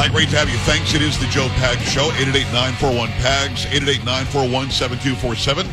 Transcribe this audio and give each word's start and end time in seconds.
Hi, 0.00 0.08
great 0.08 0.30
to 0.30 0.38
have 0.38 0.48
you. 0.48 0.56
Thanks. 0.60 0.94
It 0.94 1.02
is 1.02 1.18
the 1.18 1.26
Joe 1.26 1.46
Pags 1.60 1.82
Show. 1.82 2.08
888-941-PAGS, 2.12 3.66
888-941-7247. 3.66 5.68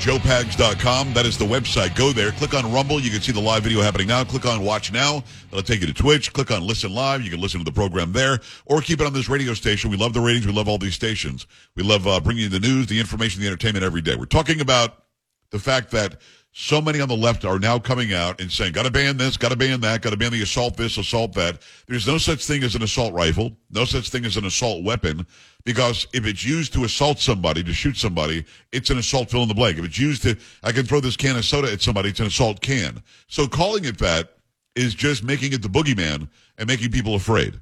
JoePags.com. 0.00 1.12
That 1.12 1.24
is 1.24 1.38
the 1.38 1.44
website. 1.44 1.94
Go 1.94 2.12
there. 2.12 2.32
Click 2.32 2.52
on 2.52 2.72
Rumble. 2.72 2.98
You 2.98 3.12
can 3.12 3.20
see 3.20 3.30
the 3.30 3.38
live 3.38 3.62
video 3.62 3.80
happening 3.80 4.08
now. 4.08 4.24
Click 4.24 4.44
on 4.44 4.64
Watch 4.64 4.90
Now. 4.90 5.22
That'll 5.50 5.62
take 5.62 5.82
you 5.82 5.86
to 5.86 5.94
Twitch. 5.94 6.32
Click 6.32 6.50
on 6.50 6.66
Listen 6.66 6.92
Live. 6.92 7.22
You 7.22 7.30
can 7.30 7.40
listen 7.40 7.60
to 7.60 7.64
the 7.64 7.70
program 7.70 8.10
there 8.10 8.40
or 8.66 8.80
keep 8.80 9.00
it 9.00 9.06
on 9.06 9.12
this 9.12 9.28
radio 9.28 9.54
station. 9.54 9.88
We 9.88 9.96
love 9.96 10.14
the 10.14 10.20
ratings. 10.20 10.48
We 10.48 10.52
love 10.52 10.68
all 10.68 10.78
these 10.78 10.96
stations. 10.96 11.46
We 11.76 11.84
love 11.84 12.08
uh, 12.08 12.18
bringing 12.18 12.42
you 12.42 12.48
the 12.48 12.58
news, 12.58 12.88
the 12.88 12.98
information, 12.98 13.40
the 13.40 13.46
entertainment 13.46 13.84
every 13.84 14.00
day. 14.00 14.16
We're 14.16 14.24
talking 14.24 14.60
about 14.60 15.04
the 15.50 15.60
fact 15.60 15.92
that 15.92 16.20
so 16.52 16.80
many 16.80 17.00
on 17.00 17.08
the 17.08 17.16
left 17.16 17.44
are 17.44 17.60
now 17.60 17.78
coming 17.78 18.12
out 18.12 18.40
and 18.40 18.50
saying, 18.50 18.72
gotta 18.72 18.90
ban 18.90 19.16
this, 19.16 19.36
gotta 19.36 19.56
ban 19.56 19.80
that, 19.80 20.02
gotta 20.02 20.16
ban 20.16 20.32
the 20.32 20.42
assault 20.42 20.76
this, 20.76 20.98
assault 20.98 21.32
that. 21.34 21.62
There's 21.86 22.06
no 22.06 22.18
such 22.18 22.44
thing 22.44 22.64
as 22.64 22.74
an 22.74 22.82
assault 22.82 23.14
rifle, 23.14 23.52
no 23.70 23.84
such 23.84 24.10
thing 24.10 24.24
as 24.24 24.36
an 24.36 24.44
assault 24.44 24.82
weapon, 24.82 25.26
because 25.64 26.08
if 26.12 26.26
it's 26.26 26.44
used 26.44 26.72
to 26.72 26.84
assault 26.84 27.20
somebody, 27.20 27.62
to 27.62 27.72
shoot 27.72 27.96
somebody, 27.96 28.44
it's 28.72 28.90
an 28.90 28.98
assault 28.98 29.30
fill 29.30 29.42
in 29.42 29.48
the 29.48 29.54
blank. 29.54 29.78
If 29.78 29.84
it's 29.84 29.98
used 29.98 30.22
to, 30.22 30.36
I 30.64 30.72
can 30.72 30.86
throw 30.86 31.00
this 31.00 31.16
can 31.16 31.36
of 31.36 31.44
soda 31.44 31.70
at 31.70 31.82
somebody, 31.82 32.08
it's 32.08 32.20
an 32.20 32.26
assault 32.26 32.60
can. 32.60 33.00
So 33.28 33.46
calling 33.46 33.84
it 33.84 33.98
that 33.98 34.32
is 34.74 34.94
just 34.94 35.22
making 35.22 35.52
it 35.52 35.62
the 35.62 35.68
boogeyman 35.68 36.28
and 36.58 36.66
making 36.66 36.90
people 36.90 37.14
afraid. 37.14 37.60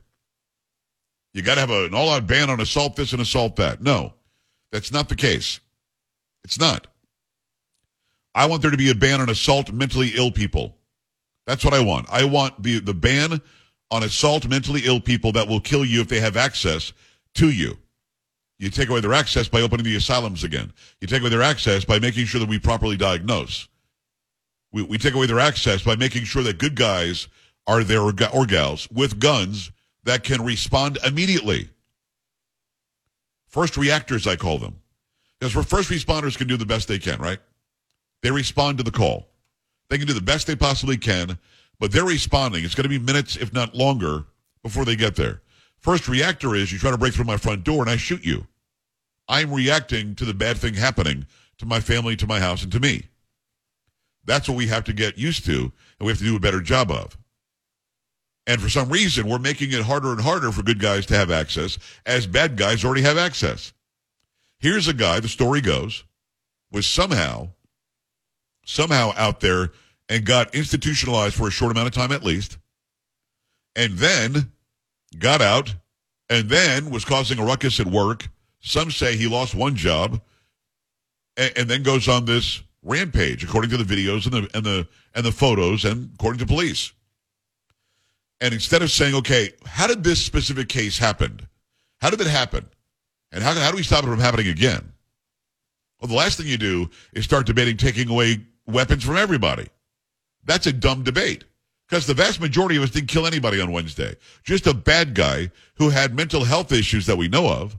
You 1.35 1.43
gotta 1.43 1.61
have 1.61 1.71
a, 1.71 1.85
an 1.85 1.95
all 1.95 2.09
out 2.09 2.27
ban 2.27 2.49
on 2.49 2.61
assault 2.61 2.97
this 2.97 3.13
and 3.13 3.21
assault 3.21 3.57
that. 3.57 3.83
No, 3.83 4.15
that's 4.73 4.93
not 4.93 5.11
the 5.11 5.15
case. 5.15 5.61
It's 6.43 6.59
not. 6.59 6.87
I 8.39 8.47
want 8.47 8.63
there 8.63 8.71
to 8.71 8.77
be 8.77 8.91
a 8.91 8.95
ban 8.95 9.21
on 9.21 9.29
assault 9.29 9.73
mentally 9.73 10.13
ill 10.15 10.31
people. 10.31 10.77
That's 11.45 11.65
what 11.65 11.75
I 11.75 11.81
want. 11.81 12.07
I 12.09 12.23
want 12.23 12.63
the, 12.63 12.79
the 12.79 12.95
ban 12.95 13.41
on 13.91 14.05
assault 14.05 14.47
mentally 14.47 14.83
ill 14.85 15.01
people 15.01 15.33
that 15.33 15.49
will 15.49 15.59
kill 15.59 15.85
you 15.85 16.01
if 16.01 16.09
they 16.09 16.21
have 16.21 16.37
access 16.37 16.93
to 17.35 17.51
you. 17.51 17.77
You 18.61 18.71
take 18.71 18.91
away 18.91 19.01
their 19.01 19.13
access 19.13 19.49
by 19.49 19.61
opening 19.61 19.83
the 19.83 19.97
asylums 19.97 20.45
again. 20.45 20.73
You 21.01 21.09
take 21.09 21.21
away 21.21 21.31
their 21.31 21.43
access 21.43 21.85
by 21.85 21.99
making 21.99 22.27
sure 22.27 22.39
that 22.39 22.49
we 22.49 22.61
properly 22.61 22.97
diagnose. 22.97 23.67
We, 24.71 24.83
we 24.83 24.99
take 24.99 25.15
away 25.15 25.27
their 25.27 25.41
access 25.41 25.83
by 25.83 25.97
making 25.97 26.23
sure 26.23 26.45
that 26.45 26.59
good 26.59 26.77
guys 26.77 27.27
are 27.67 27.83
there 27.83 28.03
or, 28.03 28.13
or 28.33 28.47
gals 28.47 28.89
with 28.93 29.19
guns 29.19 29.73
that 30.05 30.23
can 30.23 30.45
respond 30.45 30.99
immediately. 31.05 31.71
First 33.49 33.77
reactors, 33.77 34.29
I 34.29 34.37
call 34.37 34.59
them. 34.59 34.77
Because 35.41 35.67
first 35.67 35.91
responders 35.91 36.39
can 36.39 36.47
do 36.47 36.57
the 36.57 36.67
best 36.67 36.87
they 36.87 37.01
can, 37.01 37.19
right? 37.21 37.41
They 38.23 38.31
respond 38.31 38.79
to 38.79 38.85
the 38.85 38.91
call. 38.91 39.29
They 39.89 39.99
can 39.99 40.07
do 40.07 40.13
the 40.13 40.21
best 40.21 40.47
they 40.47 40.57
possibly 40.57 40.97
can, 40.97 41.39
but 41.79 41.93
they're 41.93 42.05
responding. 42.05 42.65
It's 42.65 42.75
going 42.75 42.85
to 42.85 42.89
be 42.89 42.99
minutes, 42.99 43.37
if 43.37 43.53
not 43.53 43.75
longer, 43.75 44.27
before 44.63 44.85
they 44.85 44.97
get 44.97 45.17
there. 45.17 45.43
First 45.79 46.09
reactor 46.09 46.55
is 46.55 46.73
you 46.73 46.79
try 46.79 46.91
to 46.91 46.99
break 46.99 47.15
through 47.15 47.25
my 47.25 47.37
front 47.37 47.65
door 47.65 47.83
and 47.83 47.91
I 47.91 47.97
shoot 47.97 48.25
you. 48.25 48.47
I'm 49.29 49.53
reacting 49.53 50.15
to 50.17 50.25
the 50.25 50.35
bad 50.35 50.57
thing 50.57 50.75
happening 50.75 51.27
to 51.59 51.67
my 51.67 51.81
family, 51.81 52.17
to 52.17 52.27
my 52.27 52.41
house, 52.41 52.63
and 52.63 52.73
to 52.73 52.81
me. 52.81 53.05
That's 54.25 54.49
what 54.49 54.57
we 54.57 54.67
have 54.67 54.85
to 54.85 54.93
get 54.93 55.19
used 55.19 55.45
to, 55.47 55.57
and 55.59 55.73
we 56.01 56.09
have 56.09 56.19
to 56.19 56.25
do 56.25 56.37
a 56.37 56.41
better 56.41 56.61
job 56.61 56.91
of. 56.91 57.17
And 58.47 58.61
for 58.61 58.69
some 58.69 58.89
reason, 58.89 59.29
we're 59.29 59.39
making 59.39 59.73
it 59.73 59.83
harder 59.83 60.13
and 60.13 60.21
harder 60.21 60.53
for 60.53 60.63
good 60.63 60.81
guys 60.81 61.05
to 61.07 61.17
have 61.17 61.31
access, 61.31 61.79
as 62.07 62.27
bad 62.27 62.57
guys 62.57 62.85
already 62.85 63.03
have 63.03 63.19
access. 63.19 63.73
Here's 64.59 64.89
a 64.89 64.95
guy, 64.95 65.21
the 65.21 65.29
story 65.29 65.61
goes, 65.61 66.05
was 66.73 66.87
somehow 66.87 67.51
somehow 68.69 69.13
out 69.17 69.41
there 69.41 69.71
and 70.09 70.25
got 70.25 70.55
institutionalized 70.55 71.35
for 71.35 71.49
a 71.49 71.51
short 71.51 71.73
amount 71.73 71.89
of 71.89 71.95
time 71.95 72.13
at 72.13 72.23
least, 72.23 72.59
and 73.75 73.95
then 73.95 74.53
got 75.19 75.41
out, 75.41 75.75
and 76.29 76.49
then 76.51 76.91
was 76.91 77.05
causing 77.05 77.39
a 77.39 77.45
ruckus 77.45 77.81
at 77.81 77.87
work. 77.87 78.29
Some 78.61 78.91
say 78.91 79.17
he 79.17 79.27
lost 79.27 79.55
one 79.55 79.75
job, 79.75 80.21
and, 81.37 81.53
and 81.57 81.69
then 81.69 81.83
goes 81.83 82.09
on 82.09 82.27
this 82.27 82.63
rampage, 82.83 83.43
according 83.43 83.71
to 83.71 83.79
the 83.79 83.85
videos 83.85 84.25
and 84.27 84.35
the 84.35 84.51
and 84.55 84.65
the 84.65 84.89
and 85.15 85.25
the 85.25 85.33
photos, 85.33 85.85
and 85.85 86.11
according 86.15 86.41
to 86.41 86.47
police. 86.47 86.93
And 88.41 88.55
instead 88.55 88.83
of 88.83 88.91
saying, 88.91 89.15
okay, 89.17 89.51
how 89.67 89.87
did 89.87 90.05
this 90.05 90.25
specific 90.25 90.69
case 90.69 90.99
happen? 90.99 91.41
How 92.01 92.11
did 92.11 92.21
it 92.21 92.29
happen? 92.29 92.69
And 93.33 93.43
how, 93.43 93.53
how 93.55 93.71
do 93.73 93.77
we 93.77 93.83
stop 93.83 94.05
it 94.05 94.07
from 94.07 94.21
happening 94.21 94.47
again? 94.47 94.93
Well, 96.01 96.09
the 96.09 96.15
last 96.15 96.39
thing 96.39 96.47
you 96.47 96.57
do 96.57 96.89
is 97.13 97.25
start 97.25 97.47
debating 97.47 97.77
taking 97.77 98.09
away 98.09 98.39
weapons 98.69 99.03
from 99.03 99.17
everybody. 99.17 99.67
That's 100.45 100.67
a 100.67 100.73
dumb 100.73 101.03
debate 101.03 101.45
because 101.89 102.07
the 102.07 102.15
vast 102.15 102.41
majority 102.41 102.77
of 102.77 102.83
us 102.83 102.91
didn't 102.91 103.09
kill 103.09 103.27
anybody 103.27 103.61
on 103.61 103.73
Wednesday. 103.73 104.15
Just 104.45 104.67
a 104.67 104.75
bad 104.75 105.15
guy 105.15 105.51
who 105.77 105.91
had 105.91 106.15
mental 106.15 106.45
health 106.45 106.71
issues 106.71 107.07
that 107.07 107.17
we 107.17 107.29
know 107.29 107.49
of 107.49 107.77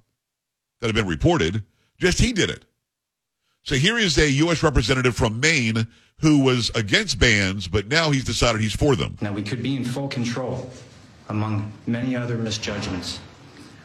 that 0.79 0.87
have 0.87 0.95
been 0.95 1.07
reported. 1.07 1.63
Just 1.97 2.19
he 2.19 2.33
did 2.33 2.49
it. 2.49 2.65
So 3.63 3.75
here 3.75 3.97
is 3.97 4.17
a 4.17 4.29
U.S. 4.31 4.63
representative 4.63 5.15
from 5.15 5.39
Maine 5.39 5.87
who 6.21 6.39
was 6.43 6.69
against 6.71 7.19
bans, 7.19 7.67
but 7.67 7.87
now 7.87 8.11
he's 8.11 8.23
decided 8.23 8.61
he's 8.61 8.75
for 8.75 8.95
them. 8.95 9.17
Now 9.21 9.31
we 9.31 9.43
could 9.43 9.63
be 9.63 9.75
in 9.75 9.85
full 9.85 10.07
control 10.07 10.69
among 11.29 11.71
many 11.85 12.15
other 12.15 12.37
misjudgments. 12.37 13.19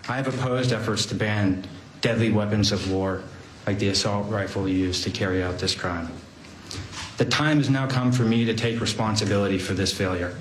I 0.09 0.17
have 0.17 0.27
opposed 0.27 0.73
efforts 0.73 1.07
to 1.07 1.15
ban 1.15 1.65
deadly 2.01 2.31
weapons 2.31 2.73
of 2.73 2.91
war 2.91 3.23
like 3.67 3.79
the 3.79 3.89
assault 3.89 4.29
rifle 4.29 4.69
used 4.69 5.05
to 5.05 5.11
carry 5.11 5.43
out 5.43 5.59
this 5.59 5.75
crime. 5.75 6.09
The 7.17 7.25
time 7.25 7.59
has 7.59 7.71
now 7.71 7.87
come 7.87 8.11
for 8.11 8.25
me 8.25 8.45
to 8.45 8.55
take 8.55 8.81
responsibility 8.81 9.57
for 9.59 9.73
this 9.73 9.93
failure, 9.93 10.35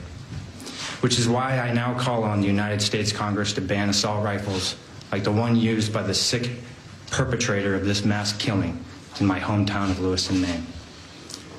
which 1.01 1.19
is 1.19 1.27
why 1.27 1.59
I 1.59 1.71
now 1.71 1.97
call 1.97 2.23
on 2.23 2.41
the 2.41 2.47
United 2.47 2.81
States 2.81 3.11
Congress 3.11 3.53
to 3.53 3.61
ban 3.61 3.89
assault 3.89 4.23
rifles 4.23 4.75
like 5.11 5.23
the 5.23 5.31
one 5.31 5.55
used 5.55 5.93
by 5.93 6.01
the 6.01 6.15
sick 6.15 6.49
perpetrator 7.11 7.75
of 7.75 7.85
this 7.85 8.03
mass 8.03 8.33
killing 8.33 8.83
in 9.19 9.27
my 9.27 9.39
hometown 9.39 9.91
of 9.91 9.99
Lewiston, 9.99 10.41
Maine. 10.41 10.65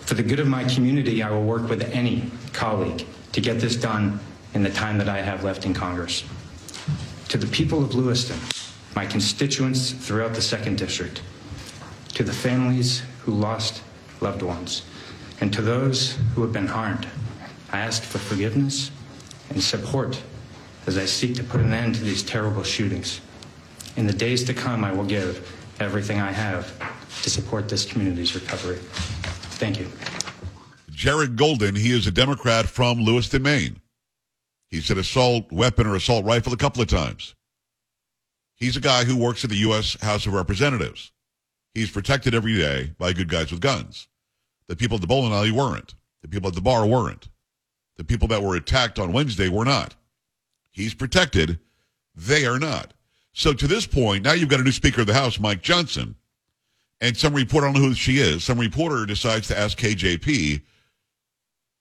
For 0.01 0.15
the 0.15 0.23
good 0.25 0.41
of 0.41 0.49
my 0.49 0.65
community, 0.65 1.23
I 1.23 1.31
will 1.31 1.45
work 1.45 1.69
with 1.69 1.83
any 1.93 2.31
colleague 2.53 3.07
to 3.31 3.41
get 3.41 3.61
this 3.61 3.77
done 3.77 4.19
in 4.55 4.65
the 4.65 4.71
time 4.71 4.99
that 4.99 5.09
I 5.09 5.23
have 5.23 5.45
left 5.45 5.65
in 5.65 5.75
Congress. 5.75 6.25
To 7.29 7.39
the 7.39 7.47
people 7.47 7.85
of 7.85 7.95
Lewiston, 7.95 8.39
my 8.97 9.07
constituents 9.07 9.93
throughout 9.93 10.35
the 10.35 10.43
Second 10.43 10.77
District, 10.77 11.23
to 12.15 12.25
the 12.25 12.33
families 12.33 13.03
who 13.21 13.33
lost 13.33 13.83
loved 14.21 14.43
ones, 14.43 14.83
and 15.41 15.53
to 15.53 15.63
those 15.63 16.17
who 16.35 16.43
have 16.43 16.53
been 16.53 16.67
harmed, 16.67 17.07
I 17.73 17.81
ask 17.81 18.03
for 18.03 18.19
forgiveness 18.19 18.91
and 19.51 19.63
support 19.63 20.21
as 20.87 20.97
I 20.99 21.07
seek 21.07 21.35
to 21.37 21.45
put 21.45 21.61
an 21.61 21.73
end 21.73 21.97
to 21.97 22.03
these 22.03 22.23
terrible 22.23 22.63
shootings. 22.63 23.21
In 23.97 24.07
the 24.07 24.13
days 24.13 24.45
to 24.45 24.55
come, 24.55 24.85
I 24.85 24.93
will 24.93 25.05
give 25.05 25.51
everything 25.81 26.21
I 26.21 26.33
have 26.33 26.73
to 27.23 27.31
support 27.31 27.69
this 27.69 27.85
community's 27.85 28.35
recovery. 28.35 28.79
Thank 29.57 29.79
you. 29.81 29.91
Jared 30.91 31.37
Golden, 31.37 31.75
he 31.75 31.91
is 31.91 32.07
a 32.07 32.11
Democrat 32.11 32.67
from 32.67 33.01
Lewiston, 33.01 33.43
Maine. 33.43 33.81
He 34.69 34.81
said 34.81 34.99
assault 34.99 35.51
weapon 35.53 35.87
or 35.87 35.97
assault 35.97 36.25
rifle 36.25 36.53
a 36.53 36.57
couple 36.57 36.83
of 36.83 36.89
times. 36.89 37.35
He's 38.57 38.77
a 38.77 38.81
guy 38.81 39.05
who 39.05 39.17
works 39.17 39.45
at 39.45 39.51
the 39.51 39.57
U.S. 39.57 40.01
House 40.01 40.27
of 40.27 40.33
Representatives. 40.33 41.13
he's 41.75 41.91
protected 41.91 42.35
every 42.35 42.57
day 42.57 42.93
by 42.99 43.13
good 43.13 43.29
guys 43.29 43.51
with 43.51 43.61
guns. 43.61 44.09
The 44.69 44.77
people 44.77 44.97
at 44.97 45.01
the 45.01 45.07
bowling 45.07 45.33
alley 45.33 45.53
weren't. 45.53 45.95
The 46.23 46.29
people 46.29 46.49
at 46.49 46.55
the 46.55 46.61
bar 46.61 46.87
weren't. 46.87 47.29
The 47.97 48.05
people 48.05 48.29
that 48.29 48.43
were 48.43 48.57
attacked 48.57 48.99
on 48.99 49.13
Wednesday 49.13 49.49
were 49.49 49.65
not. 49.65 49.95
He's 50.71 50.95
protected. 50.95 51.61
They 52.15 52.47
are 52.47 52.59
not. 52.59 52.95
So 53.33 53.53
to 53.53 53.67
this 53.67 53.87
point, 53.87 54.25
now 54.25 54.33
you've 54.33 54.49
got 54.49 54.61
a 54.61 54.65
new 54.65 54.73
Speaker 54.73 55.03
of 55.03 55.07
the 55.07 55.15
House, 55.15 55.39
Mike 55.39 55.63
Johnson, 55.63 56.17
and 57.01 57.17
some 57.17 57.35
reporter, 57.35 57.67
I 57.67 57.73
don't 57.73 57.83
know 57.83 57.89
who 57.89 57.95
she 57.95 58.19
is, 58.19 58.45
some 58.45 58.59
reporter 58.59 59.05
decides 59.07 59.49
to 59.49 59.59
ask 59.59 59.79
KJP 59.79 60.63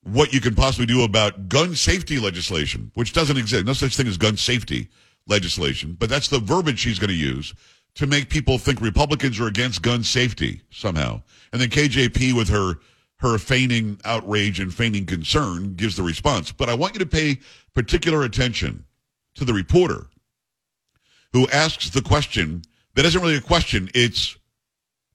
what 0.01 0.33
you 0.33 0.41
can 0.41 0.55
possibly 0.55 0.85
do 0.85 1.03
about 1.03 1.47
gun 1.47 1.75
safety 1.75 2.19
legislation, 2.19 2.91
which 2.95 3.13
doesn't 3.13 3.37
exist. 3.37 3.65
No 3.65 3.73
such 3.73 3.95
thing 3.95 4.07
as 4.07 4.17
gun 4.17 4.35
safety 4.35 4.89
legislation, 5.27 5.95
but 5.97 6.09
that's 6.09 6.27
the 6.27 6.39
verbiage 6.39 6.79
she's 6.79 6.99
going 6.99 7.09
to 7.09 7.15
use 7.15 7.53
to 7.95 8.07
make 8.07 8.29
people 8.29 8.57
think 8.57 8.81
Republicans 8.81 9.39
are 9.39 9.47
against 9.47 9.81
gun 9.81 10.03
safety 10.03 10.61
somehow. 10.71 11.21
And 11.51 11.61
then 11.61 11.69
KJP 11.69 12.33
with 12.33 12.49
her 12.49 12.75
her 13.17 13.37
feigning 13.37 13.97
outrage 14.03 14.59
and 14.59 14.73
feigning 14.73 15.05
concern 15.05 15.75
gives 15.75 15.95
the 15.95 16.03
response. 16.03 16.51
But 16.51 16.67
I 16.67 16.73
want 16.73 16.93
you 16.93 16.99
to 16.99 17.05
pay 17.05 17.39
particular 17.73 18.23
attention 18.23 18.83
to 19.35 19.45
the 19.45 19.53
reporter 19.53 20.07
who 21.31 21.47
asks 21.47 21.89
the 21.89 22.01
question 22.01 22.63
that 22.95 23.05
isn't 23.05 23.21
really 23.21 23.37
a 23.37 23.41
question. 23.41 23.89
It's 23.95 24.37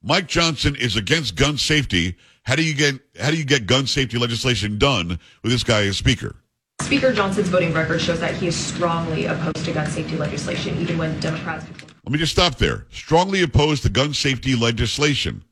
Mike 0.03 0.27
Johnson 0.27 0.75
is 0.77 0.97
against 0.97 1.37
gun 1.37 1.59
safety. 1.59 2.17
How 2.45 2.57
do 2.57 2.63
you 2.63 2.75
get 2.75 2.99
how 3.21 3.31
do 3.31 3.37
you 3.37 3.45
get 3.45 3.67
gun 3.67 3.87
safety 3.87 4.17
legislation 4.17 4.79
done 4.79 5.19
with 5.43 5.53
this 5.53 5.65
guy 5.65 5.83
as 5.83 5.99
speaker? 5.99 6.37
Speaker 6.81 7.13
Johnson's 7.13 7.49
voting 7.49 7.75
record 7.75 8.01
shows 8.01 8.21
that 8.21 8.37
he 8.37 8.47
is 8.47 8.57
strongly 8.57 9.27
opposed 9.27 9.65
to 9.65 9.73
gun 9.73 9.87
safety 9.87 10.17
legislation, 10.17 10.79
even 10.79 10.97
when 10.97 11.19
Democrats. 11.21 11.67
Let 12.09 12.13
me 12.13 12.21
just 12.21 12.33
stop 12.33 12.55
there. 12.55 12.87
Strongly 12.89 13.43
opposed 13.43 13.83
to 13.83 13.91
gun 13.91 14.15
safety 14.15 14.57
legislation. 14.57 15.45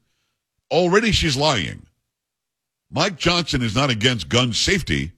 Already 0.71 1.13
she's 1.13 1.37
lying. 1.37 1.83
Mike 2.91 3.19
Johnson 3.19 3.61
is 3.61 3.75
not 3.75 3.91
against 3.91 4.31
gun 4.31 4.55
safety, 4.55 5.13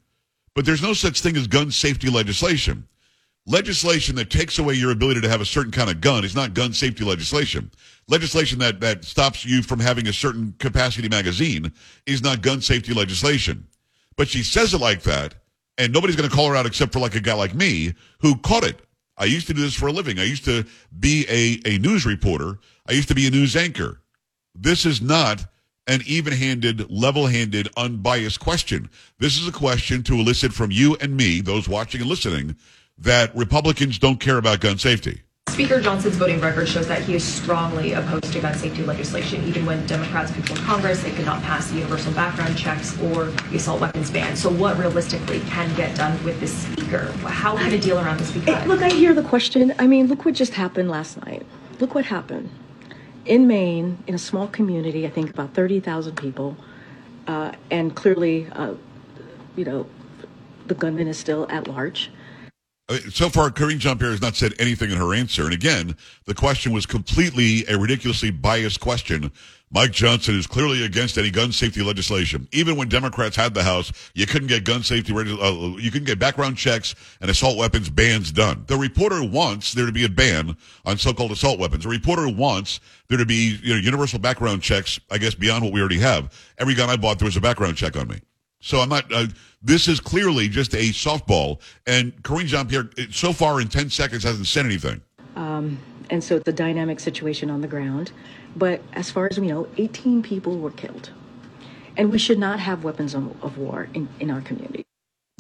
but 0.57 0.65
there's 0.67 0.83
no 0.83 0.93
such 0.95 1.21
thing 1.21 1.37
as 1.37 1.47
gun 1.47 1.71
safety 1.71 2.11
legislation. 2.11 2.89
Legislation 3.47 4.17
that 4.17 4.31
takes 4.31 4.59
away 4.59 4.75
your 4.75 4.91
ability 4.91 5.21
to 5.21 5.29
have 5.29 5.41
a 5.41 5.45
certain 5.45 5.71
kind 5.71 5.89
of 5.89 6.01
gun 6.01 6.25
is 6.25 6.35
not 6.35 6.55
gun 6.55 6.73
safety 6.73 7.05
legislation. 7.05 7.71
Legislation 8.09 8.59
that, 8.59 8.81
that 8.81 9.05
stops 9.05 9.45
you 9.45 9.63
from 9.63 9.79
having 9.79 10.09
a 10.09 10.13
certain 10.13 10.53
capacity 10.59 11.09
magazine 11.09 11.73
is 12.07 12.21
not 12.21 12.43
gun 12.43 12.61
safety 12.61 12.93
legislation. 12.93 13.65
But 14.17 14.27
she 14.27 14.43
says 14.43 14.75
it 14.75 14.81
like 14.81 15.03
that, 15.03 15.37
and 15.79 15.93
nobody's 15.93 16.17
going 16.17 16.29
to 16.29 16.35
call 16.35 16.49
her 16.49 16.57
out 16.57 16.67
except 16.67 16.93
for 16.93 16.99
like 16.99 17.15
a 17.15 17.21
guy 17.21 17.35
like 17.35 17.55
me 17.55 17.95
who 18.19 18.35
caught 18.39 18.65
it 18.65 18.81
I 19.19 19.25
used 19.25 19.49
to 19.49 19.55
do 19.55 19.61
this 19.61 19.75
for 19.75 19.89
a 19.89 19.93
living. 19.93 20.19
I 20.19 20.25
used 20.25 20.45
to 20.45 20.65
be 20.99 21.27
a, 21.29 21.75
a 21.75 21.79
news 21.79 22.07
reporter. 22.07 22.59
I 22.89 22.93
used 22.93 23.09
to 23.09 23.15
be 23.15 23.27
a 23.27 23.31
news 23.31 23.57
anchor. 23.57 24.01
This 24.55 24.87
is 24.87 25.03
not 25.03 25.45
an 25.87 26.03
even 26.07 26.33
handed, 26.33 26.91
level 26.91 27.27
handed, 27.27 27.69
unbiased 27.77 28.41
question. 28.41 28.89
This 29.19 29.39
is 29.39 29.49
a 29.49 29.53
question 29.53 30.03
to 30.05 30.15
elicit 30.15 30.53
from 30.53 30.71
you 30.71 30.97
and 31.01 31.17
me, 31.17 31.41
those 31.41 31.69
watching 31.69 32.01
and 32.01 32.11
listening, 32.11 32.57
that 32.99 33.35
Republicans 33.35 33.99
don't 33.99 34.21
care 34.21 34.39
about 34.39 34.61
gun 34.61 34.79
safety. 34.79 35.23
Speaker 35.49 35.81
Johnson's 35.81 36.17
voting 36.17 36.41
record 36.41 36.69
shows 36.69 36.87
that 36.89 37.03
he 37.03 37.15
is 37.15 37.25
strongly 37.25 37.93
opposed 37.93 38.33
to 38.33 38.41
gun 38.41 38.55
safety 38.57 38.85
legislation. 38.85 39.43
Even 39.45 39.67
when 39.67 39.85
Democrats 39.87 40.31
controlled 40.31 40.61
Congress, 40.61 41.03
they 41.03 41.11
could 41.11 41.27
not 41.27 41.43
pass 41.43 41.69
the 41.71 41.77
universal 41.77 42.13
background 42.13 42.57
checks 42.57 42.97
or 43.01 43.25
the 43.25 43.57
assault 43.57 43.81
weapons 43.81 44.11
ban. 44.11 44.37
So, 44.37 44.51
what 44.51 44.79
realistically 44.79 45.41
can 45.41 45.75
get 45.75 45.97
done 45.97 46.23
with 46.23 46.39
this 46.39 46.53
speaker? 46.53 47.11
How 47.27 47.57
can 47.57 47.73
a 47.73 47.79
deal 47.79 47.99
around 47.99 48.19
the 48.19 48.25
speaker? 48.25 48.63
Look, 48.67 48.83
I 48.83 48.91
hear 48.91 49.15
the 49.15 49.23
question. 49.23 49.75
I 49.79 49.87
mean, 49.87 50.07
look 50.07 50.25
what 50.25 50.35
just 50.35 50.55
happened 50.55 50.91
last 50.91 51.25
night. 51.25 51.45
Look 51.81 51.95
what 51.95 52.05
happened 52.05 52.51
in 53.25 53.47
Maine, 53.47 54.03
in 54.07 54.15
a 54.15 54.19
small 54.19 54.47
community. 54.47 55.07
I 55.07 55.11
think 55.11 55.31
about 55.31 55.55
thirty 55.55 55.81
thousand 55.81 56.17
people, 56.17 56.57
uh, 57.27 57.53
and 57.71 57.97
clearly, 57.97 58.47
uh, 58.53 58.75
you 59.57 59.65
know, 59.65 59.87
the 60.67 60.75
gunman 60.75 61.09
is 61.09 61.19
still 61.19 61.47
at 61.51 61.67
large. 61.67 62.11
So 63.11 63.29
far, 63.29 63.51
Karine 63.51 63.79
Jean 63.79 63.99
Pierre 63.99 64.13
has 64.13 64.23
not 64.23 64.35
said 64.35 64.55
anything 64.59 64.91
in 64.91 64.97
her 64.97 65.15
answer. 65.15 65.45
And 65.45 65.53
again, 65.53 65.95
the 66.25 66.33
question 66.35 66.73
was 66.73 66.87
completely 66.87 67.67
a 67.67 67.79
ridiculously 67.79 68.31
biased 68.31 68.81
question. 68.81 69.31
Mike 69.71 69.93
Johnson 69.93 70.35
is 70.39 70.47
clearly 70.47 70.83
against 70.87 71.19
any 71.19 71.31
gun 71.31 71.53
safety 71.53 71.83
legislation. 71.83 72.49
Even 72.53 72.77
when 72.77 72.89
Democrats 72.89 73.37
had 73.37 73.53
the 73.53 73.63
House, 73.63 73.93
you 74.15 74.25
couldn't 74.25 74.49
get 74.49 74.65
gun 74.65 74.83
safety, 74.83 75.13
uh, 75.13 75.77
you 75.77 75.91
couldn't 75.91 76.07
get 76.07 76.19
background 76.19 76.57
checks 76.57 76.95
and 77.21 77.31
assault 77.31 77.59
weapons 77.59 77.91
bans 77.91 78.33
done. 78.33 78.65
The 78.67 78.79
reporter 78.79 79.23
wants 79.23 79.75
there 79.75 79.85
to 79.85 79.93
be 79.93 80.07
a 80.07 80.09
ban 80.09 80.57
on 80.87 80.97
so-called 80.97 81.33
assault 81.33 81.59
weapons. 81.59 81.85
The 81.85 81.91
reporter 81.91 82.27
wants 82.31 82.81
there 83.09 83.19
to 83.19 83.27
be 83.27 83.59
you 83.63 83.75
know, 83.75 83.81
universal 83.81 84.19
background 84.19 84.63
checks, 84.63 84.99
I 85.11 85.19
guess, 85.19 85.35
beyond 85.35 85.63
what 85.63 85.75
we 85.75 85.81
already 85.81 85.99
have. 85.99 86.33
Every 86.57 86.75
gun 86.75 86.89
I 86.89 86.97
bought, 86.97 87.19
there 87.19 87.27
was 87.27 87.37
a 87.37 87.43
background 87.43 87.77
check 87.77 87.97
on 87.97 88.09
me. 88.09 88.21
So 88.61 88.81
I'm 88.81 88.89
not. 88.89 89.13
Uh, 89.13 89.27
this 89.63 89.89
is 89.89 90.01
clearly 90.01 90.49
just 90.49 90.75
a 90.75 90.91
softball, 90.91 91.61
and 91.87 92.23
Karine 92.23 92.47
Jean 92.47 92.67
Pierre 92.69 92.91
so 93.11 93.33
far 93.33 93.61
in 93.61 93.69
ten 93.69 93.91
seconds 93.91 94.23
hasn't 94.23 94.47
said 94.47 94.65
anything. 94.65 95.01
Um, 95.37 95.79
and 96.11 96.23
so 96.23 96.37
it's 96.37 96.49
a 96.49 96.53
dynamic 96.53 97.01
situation 97.01 97.51
on 97.51 97.61
the 97.61 97.69
ground. 97.69 98.13
But 98.57 98.81
as 98.95 99.11
far 99.11 99.29
as 99.31 99.39
we 99.39 99.47
know, 99.47 99.69
18 99.77 100.23
people 100.23 100.59
were 100.59 100.71
killed, 100.71 101.11
and 101.97 102.11
we 102.11 102.19
should 102.19 102.39
not 102.39 102.61
have 102.61 102.85
weapons 102.85 103.15
of 103.15 103.59
war 103.59 103.89
in, 103.95 104.09
in 104.21 104.31
our 104.31 104.41
community. 104.41 104.85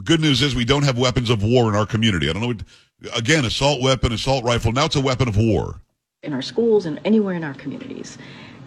Good 0.04 0.20
news 0.20 0.42
is 0.42 0.54
we 0.54 0.64
don't 0.64 0.84
have 0.84 0.98
weapons 0.98 1.30
of 1.30 1.42
war 1.42 1.68
in 1.68 1.74
our 1.74 1.86
community. 1.86 2.28
I 2.28 2.32
don't 2.32 2.42
know. 2.42 2.48
What, 2.48 3.16
again, 3.16 3.44
assault 3.44 3.82
weapon, 3.82 4.12
assault 4.12 4.44
rifle. 4.44 4.72
Now 4.72 4.84
it's 4.84 4.96
a 4.96 5.00
weapon 5.00 5.28
of 5.28 5.36
war 5.36 5.80
in 6.22 6.32
our 6.32 6.42
schools 6.42 6.84
and 6.84 7.00
anywhere 7.04 7.34
in 7.34 7.44
our 7.44 7.54
communities, 7.54 8.18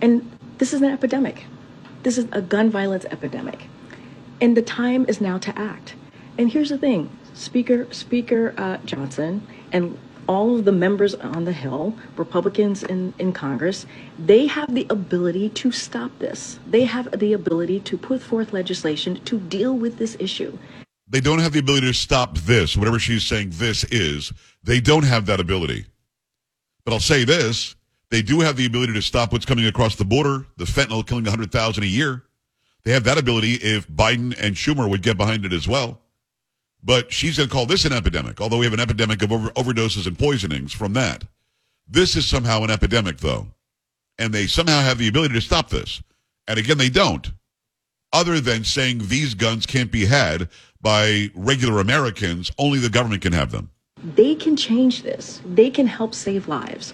and 0.01 0.29
this 0.57 0.73
is 0.73 0.81
an 0.81 0.89
epidemic. 0.89 1.45
This 2.03 2.17
is 2.17 2.25
a 2.31 2.41
gun 2.41 2.69
violence 2.69 3.05
epidemic. 3.05 3.67
And 4.41 4.57
the 4.57 4.63
time 4.63 5.05
is 5.07 5.21
now 5.21 5.37
to 5.37 5.57
act. 5.57 5.95
And 6.37 6.51
here's 6.51 6.69
the 6.69 6.77
thing 6.77 7.09
Speaker, 7.33 7.87
Speaker 7.93 8.53
uh, 8.57 8.77
Johnson 8.77 9.47
and 9.71 9.97
all 10.27 10.57
of 10.57 10.65
the 10.65 10.71
members 10.71 11.15
on 11.15 11.45
the 11.45 11.51
Hill, 11.51 11.95
Republicans 12.15 12.83
in, 12.83 13.13
in 13.19 13.33
Congress, 13.33 13.85
they 14.17 14.47
have 14.47 14.73
the 14.73 14.87
ability 14.89 15.49
to 15.49 15.71
stop 15.71 16.17
this. 16.19 16.59
They 16.67 16.85
have 16.85 17.19
the 17.19 17.33
ability 17.33 17.81
to 17.81 17.97
put 17.97 18.21
forth 18.21 18.53
legislation 18.53 19.21
to 19.25 19.39
deal 19.39 19.75
with 19.75 19.97
this 19.97 20.15
issue. 20.19 20.57
They 21.07 21.19
don't 21.19 21.39
have 21.39 21.51
the 21.51 21.59
ability 21.59 21.87
to 21.87 21.93
stop 21.93 22.37
this, 22.37 22.77
whatever 22.77 22.97
she's 22.97 23.25
saying 23.25 23.49
this 23.53 23.83
is. 23.85 24.31
They 24.63 24.79
don't 24.79 25.03
have 25.03 25.25
that 25.25 25.39
ability. 25.39 25.85
But 26.85 26.93
I'll 26.93 26.99
say 26.99 27.25
this 27.25 27.75
they 28.09 28.21
do 28.21 28.41
have 28.41 28.57
the 28.57 28.65
ability 28.65 28.93
to 28.93 29.01
stop 29.01 29.31
what's 29.31 29.45
coming 29.45 29.65
across 29.65 29.95
the 29.95 30.05
border, 30.05 30.45
the 30.57 30.65
fentanyl 30.65 31.05
killing 31.05 31.23
100,000 31.23 31.83
a 31.83 31.87
year. 31.87 32.23
They 32.83 32.91
have 32.91 33.03
that 33.03 33.17
ability 33.17 33.53
if 33.55 33.87
Biden 33.87 34.35
and 34.39 34.55
Schumer 34.55 34.89
would 34.89 35.03
get 35.03 35.17
behind 35.17 35.45
it 35.45 35.53
as 35.53 35.67
well. 35.67 35.99
But 36.83 37.13
she's 37.13 37.37
going 37.37 37.47
to 37.47 37.53
call 37.53 37.67
this 37.67 37.85
an 37.85 37.93
epidemic, 37.93 38.41
although 38.41 38.57
we 38.57 38.65
have 38.65 38.73
an 38.73 38.79
epidemic 38.79 39.21
of 39.21 39.31
over- 39.31 39.51
overdoses 39.51 40.07
and 40.07 40.17
poisonings 40.17 40.73
from 40.73 40.93
that. 40.93 41.25
This 41.87 42.15
is 42.15 42.25
somehow 42.25 42.63
an 42.63 42.71
epidemic, 42.71 43.17
though. 43.17 43.47
And 44.17 44.33
they 44.33 44.47
somehow 44.47 44.81
have 44.81 44.97
the 44.97 45.07
ability 45.07 45.35
to 45.35 45.41
stop 45.41 45.69
this. 45.69 46.01
And 46.47 46.57
again, 46.57 46.77
they 46.77 46.89
don't, 46.89 47.31
other 48.13 48.39
than 48.39 48.63
saying 48.63 48.99
these 49.03 49.35
guns 49.35 49.65
can't 49.65 49.91
be 49.91 50.05
had 50.05 50.49
by 50.81 51.29
regular 51.35 51.79
Americans, 51.79 52.51
only 52.57 52.79
the 52.79 52.89
government 52.89 53.21
can 53.21 53.33
have 53.33 53.51
them. 53.51 53.69
They 54.03 54.35
can 54.35 54.55
change 54.55 55.03
this, 55.03 55.41
they 55.45 55.69
can 55.69 55.85
help 55.85 56.15
save 56.15 56.47
lives. 56.47 56.93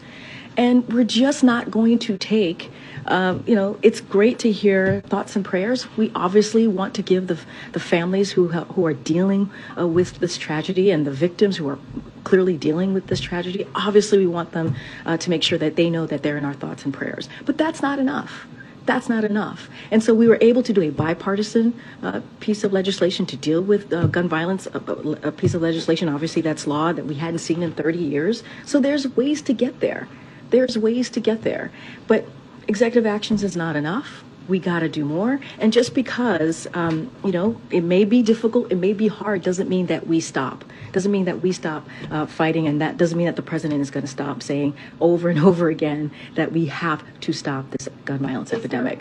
And 0.58 0.88
we're 0.92 1.04
just 1.06 1.44
not 1.44 1.72
going 1.72 2.00
to 2.00 2.18
take 2.18 2.72
um, 3.08 3.44
you 3.48 3.56
know, 3.56 3.80
it's 3.82 4.02
great 4.02 4.40
to 4.40 4.52
hear 4.52 5.02
thoughts 5.08 5.36
and 5.36 5.46
prayers. 5.46 5.88
We 5.96 6.12
obviously 6.14 6.68
want 6.68 6.94
to 6.96 7.02
give 7.02 7.28
the, 7.28 7.40
the 7.72 7.80
families 7.80 8.32
who, 8.32 8.50
who 8.50 8.86
are 8.86 8.94
dealing 8.94 9.50
uh, 9.78 9.88
with 9.88 10.20
this 10.20 10.38
tragedy 10.38 10.92
and 10.92 11.08
the 11.08 11.12
victims 11.12 11.56
who 11.56 11.70
are 11.70 11.80
clearly 12.26 12.58
dealing 12.58 12.94
with 12.94 13.08
this 13.08 13.22
tragedy, 13.22 13.66
obviously 13.74 14.18
we 14.18 14.28
want 14.28 14.52
them 14.52 14.76
uh, 15.06 15.16
to 15.16 15.30
make 15.30 15.42
sure 15.42 15.58
that 15.58 15.78
they 15.78 15.90
know 15.90 16.06
that 16.06 16.24
they're 16.24 16.38
in 16.38 16.44
our 16.44 16.54
thoughts 16.54 16.84
and 16.84 16.94
prayers. 16.94 17.30
But 17.46 17.58
that's 17.58 17.82
not 17.82 18.00
enough 18.00 18.46
that's 18.86 19.10
not 19.10 19.26
enough. 19.26 19.70
And 19.92 20.02
so 20.02 20.14
we 20.14 20.30
were 20.30 20.38
able 20.40 20.64
to 20.64 20.72
do 20.72 20.82
a 20.82 20.92
bipartisan 20.92 21.78
uh, 22.04 22.22
piece 22.40 22.64
of 22.64 22.72
legislation 22.72 23.26
to 23.26 23.36
deal 23.36 23.62
with 23.62 23.92
uh, 23.92 24.08
gun 24.08 24.30
violence, 24.30 24.66
a, 24.68 24.78
a, 24.78 25.32
piece 25.34 25.54
of 25.54 25.62
legislation, 25.62 26.08
obviously 26.08 26.42
that's 26.42 26.66
law 26.66 26.94
that 26.94 27.06
we 27.06 27.16
hadn't 27.16 27.40
seen 27.40 27.64
in 27.64 27.74
30 27.74 28.00
years. 28.00 28.44
So 28.66 28.80
there's 28.80 29.06
ways 29.18 29.42
to 29.42 29.52
get 29.52 29.82
there. 29.82 30.08
There's 30.50 30.78
ways 30.78 31.10
to 31.12 31.20
get 31.20 31.44
there. 31.44 31.72
But 32.08 32.26
executive 32.68 33.06
actions 33.06 33.44
is 33.44 33.56
not 33.56 33.76
enough. 33.76 34.24
We 34.48 34.60
got 34.60 34.80
to 34.80 34.90
do 34.90 35.04
more. 35.04 35.42
And 35.60 35.74
just 35.74 35.94
because, 35.94 36.68
um, 36.74 37.12
you 37.26 37.32
know, 37.32 37.60
it 37.70 37.82
may 37.82 38.06
be 38.06 38.22
difficult, 38.22 38.72
it 38.72 38.76
may 38.76 38.94
be 38.94 39.08
hard, 39.08 39.42
doesn't 39.42 39.68
mean 39.68 39.88
that 39.88 40.08
we 40.08 40.22
stop. 40.22 40.64
Doesn't 40.94 41.12
mean 41.12 41.26
that 41.26 41.42
we 41.42 41.52
stop 41.52 41.86
uh, 42.12 42.26
fighting, 42.26 42.66
and 42.66 42.80
that 42.80 42.96
doesn't 42.98 43.18
mean 43.18 43.28
that 43.28 43.36
the 43.36 43.42
president 43.42 43.82
is 43.82 43.92
going 43.92 44.06
to 44.06 44.12
stop 44.12 44.42
saying 44.42 44.74
over 45.02 45.30
and 45.30 45.40
over 45.44 45.68
again 45.70 46.12
that 46.36 46.54
we 46.54 46.68
have 46.68 47.04
to 47.22 47.34
stop 47.34 47.70
this 47.72 47.90
gun 48.06 48.20
violence 48.20 48.54
epidemic. 48.54 49.00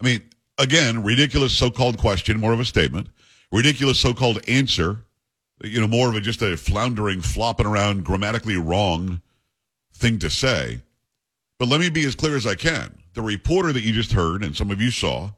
I 0.00 0.04
mean, 0.04 0.22
again, 0.58 1.02
ridiculous 1.02 1.52
so-called 1.52 1.98
question, 1.98 2.38
more 2.38 2.52
of 2.52 2.60
a 2.60 2.64
statement. 2.64 3.08
Ridiculous 3.50 3.98
so-called 3.98 4.40
answer, 4.46 5.04
you 5.64 5.80
know, 5.80 5.88
more 5.88 6.08
of 6.08 6.14
a 6.14 6.20
just 6.20 6.40
a 6.40 6.56
floundering, 6.56 7.20
flopping 7.20 7.66
around, 7.66 8.04
grammatically 8.04 8.56
wrong 8.56 9.22
thing 9.98 10.18
to 10.20 10.30
say. 10.30 10.80
But 11.58 11.68
let 11.68 11.80
me 11.80 11.90
be 11.90 12.06
as 12.06 12.14
clear 12.14 12.36
as 12.36 12.46
I 12.46 12.54
can. 12.54 12.94
the 13.14 13.22
reporter 13.22 13.72
that 13.72 13.82
you 13.82 13.92
just 13.92 14.12
heard 14.12 14.44
and 14.44 14.56
some 14.56 14.70
of 14.70 14.80
you 14.80 14.92
saw, 14.92 15.30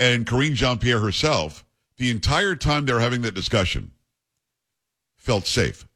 and 0.00 0.26
Karine 0.26 0.54
Jean 0.54 0.78
Pierre 0.78 0.98
herself, 0.98 1.64
the 1.96 2.10
entire 2.10 2.56
time 2.56 2.86
they're 2.86 2.98
having 2.98 3.22
that 3.22 3.34
discussion, 3.34 3.92
felt 5.16 5.46
safe 5.46 5.86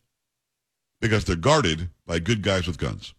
because 1.01 1.25
they're 1.25 1.35
guarded 1.35 1.89
by 2.07 2.21
good 2.21 2.41
guys 2.41 2.69
with 2.69 2.79
guns. 2.79 3.15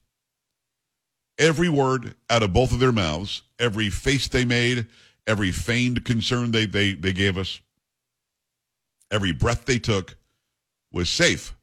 Every 1.37 1.67
word 1.67 2.15
out 2.29 2.43
of 2.43 2.53
both 2.53 2.71
of 2.71 2.79
their 2.79 2.93
mouths, 2.93 3.41
every 3.59 3.89
face 3.89 4.29
they 4.29 4.45
made, 4.45 4.87
every 5.27 5.51
feigned 5.51 6.05
concern 6.05 6.51
they, 6.51 6.65
they, 6.65 6.93
they 6.93 7.11
gave 7.11 7.37
us, 7.37 7.59
every 9.11 9.33
breath 9.33 9.65
they 9.65 9.79
took 9.79 10.15
was 10.91 11.09
safe 11.09 11.53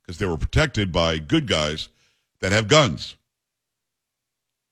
because 0.00 0.18
they 0.18 0.26
were 0.26 0.38
protected 0.38 0.92
by 0.92 1.18
good 1.18 1.46
guys 1.46 1.90
that 2.42 2.52
have 2.52 2.68
guns. 2.68 3.16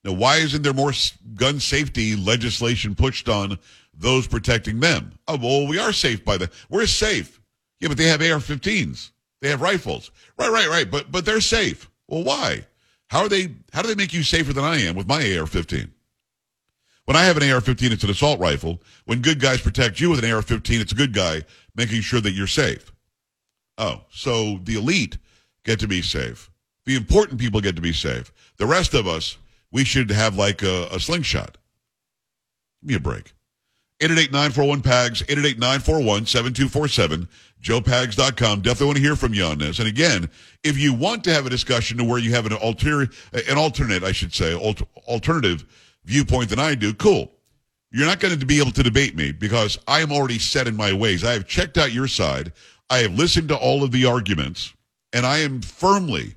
Now, 0.05 0.13
why 0.13 0.37
isn't 0.37 0.63
there 0.63 0.75
more 0.75 0.93
gun 1.35 1.61
safety 1.61 2.17
legislation 2.17 2.95
pushed 2.95 3.29
on 3.29 3.59
those 3.95 4.27
protecting 4.27 4.81
them? 4.81 5.13
Oh, 5.29 5.39
well, 5.39 5.67
we 5.67 5.79
are 5.79 5.93
safe 5.93 6.25
by 6.25 6.37
the. 6.37 6.51
We're 6.69 6.87
safe. 6.87 7.41
Yeah, 7.81 7.89
but 7.89 7.97
they 7.97 8.09
have 8.09 8.21
AR-15s. 8.21 9.11
They 9.41 9.49
have 9.49 9.63
rifles. 9.63 10.11
Right, 10.37 10.51
right, 10.51 10.69
right. 10.69 10.91
But 10.91 11.11
but 11.11 11.25
they're 11.25 11.41
safe. 11.41 11.89
Well, 12.09 12.25
why? 12.25 12.67
How 13.09 13.21
are 13.21 13.29
they? 13.29 13.55
How 13.73 13.83
do 13.83 13.89
they 13.89 13.95
make 13.95 14.13
you 14.13 14.23
safer 14.23 14.53
than 14.53 14.65
I 14.65 14.79
am 14.83 14.97
with 14.97 15.09
my 15.09 15.17
AR-15? 15.17 15.89
When 17.05 17.17
I 17.17 17.25
have 17.25 17.37
an 17.37 17.51
AR-15, 17.51 17.91
it's 17.91 18.05
an 18.05 18.11
assault 18.11 18.41
rifle. 18.41 18.81
When 19.05 19.23
good 19.23 19.41
guys 19.41 19.61
protect 19.61 20.01
you 20.01 20.11
with 20.11 20.23
an 20.23 20.31
AR-15, 20.31 20.81
it's 20.81 20.93
a 20.93 20.97
good 20.97 21.13
guy 21.13 21.43
making 21.75 22.03
sure 22.03 22.21
that 22.21 22.33
you're 22.33 22.47
safe. 22.47 22.93
Oh, 23.79 24.03
so 24.11 24.61
the 24.65 24.75
elite 24.75 25.19
get 25.65 25.81
to 25.81 25.89
be 25.89 26.03
safe. 26.03 26.50
The 26.87 26.97
important 26.97 27.41
people 27.41 27.61
get 27.61 27.77
to 27.77 27.83
be 27.83 27.93
safe. 27.93 28.33
The 28.57 28.67
rest 28.67 28.95
of 28.95 29.07
us, 29.07 29.37
we 29.71 29.85
should 29.85 30.11
have 30.11 30.37
like 30.37 30.63
a, 30.63 30.89
a 30.93 31.01
slingshot. 31.01 31.59
Give 32.83 32.89
me 32.89 32.95
a 32.95 33.01
break. 33.01 33.33
888-941-PAGS, 34.01 35.23
888-941-7247, 35.25 37.29
joepags.com. 37.63 38.63
Definitely 38.63 38.87
want 38.87 38.97
to 38.97 39.03
hear 39.03 39.17
from 39.17 39.35
you 39.35 39.45
on 39.45 39.59
this. 39.59 39.79
And 39.79 39.87
again, 39.87 40.31
if 40.65 40.79
you 40.79 40.95
want 40.95 41.23
to 41.25 41.35
have 41.35 41.45
a 41.45 41.51
discussion 41.51 41.99
to 41.99 42.05
where 42.05 42.19
you 42.19 42.33
have 42.33 42.47
an 42.47 42.55
alter, 42.55 43.03
an 43.03 43.59
alternate, 43.59 44.03
I 44.03 44.13
should 44.13 44.33
say, 44.33 44.55
alter, 44.55 44.87
alternative 45.07 45.67
viewpoint 46.07 46.49
than 46.49 46.59
I 46.59 46.75
do, 46.75 46.95
cool. 46.95 47.31
You're 47.93 48.07
not 48.07 48.21
going 48.21 48.39
to 48.39 48.47
be 48.47 48.61
able 48.61 48.73
to 48.73 48.83
debate 48.83 49.17
me 49.17 49.33
because 49.33 49.79
I 49.87 50.01
am 50.01 50.13
already 50.13 50.39
set 50.39 50.67
in 50.67 50.77
my 50.77 50.95
ways. 50.95 51.25
I 51.25 51.33
have 51.33 51.47
checked 51.47 51.77
out 51.77 51.93
your 51.93 52.09
side. 52.09 52.53
I 52.89 52.99
have 52.99 53.15
listened 53.15 53.49
to 53.49 53.57
all 53.57 53.85
of 53.85 53.91
the 53.91 54.07
arguments, 54.07 54.73
and 55.13 55.27
I 55.27 55.39
am 55.39 55.61
firmly 55.61 56.37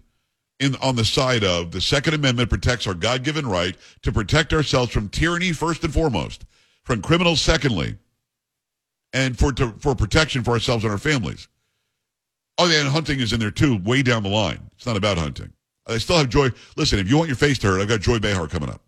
in 0.59 0.75
on 0.81 0.95
the 0.95 1.05
side 1.05 1.43
of 1.43 1.71
the 1.71 1.81
Second 1.81 2.13
Amendment 2.13 2.49
protects 2.49 2.87
our 2.87 2.93
God-given 2.93 3.47
right 3.47 3.75
to 4.01 4.11
protect 4.11 4.53
ourselves 4.53 4.91
from 4.91 5.09
tyranny 5.09 5.51
first 5.51 5.83
and 5.83 5.93
foremost 5.93 6.45
from 6.83 7.01
criminals, 7.01 7.41
secondly, 7.41 7.97
and 9.13 9.37
for 9.37 9.51
to, 9.53 9.73
for 9.79 9.95
protection 9.95 10.43
for 10.43 10.51
ourselves 10.51 10.83
and 10.83 10.91
our 10.91 10.97
families. 10.97 11.47
Oh, 12.57 12.67
yeah, 12.67 12.81
and 12.81 12.89
hunting 12.89 13.19
is 13.19 13.33
in 13.33 13.39
there 13.39 13.51
too, 13.51 13.77
way 13.83 14.03
down 14.03 14.23
the 14.23 14.29
line. 14.29 14.59
It's 14.75 14.85
not 14.85 14.97
about 14.97 15.17
hunting. 15.17 15.53
I 15.87 15.97
still 15.97 16.17
have 16.17 16.29
Joy. 16.29 16.49
Listen, 16.77 16.99
if 16.99 17.09
you 17.09 17.17
want 17.17 17.29
your 17.29 17.35
face 17.35 17.57
to 17.59 17.67
hurt, 17.67 17.81
I've 17.81 17.87
got 17.87 18.01
Joy 18.01 18.19
Behar 18.19 18.47
coming 18.47 18.69
up, 18.69 18.81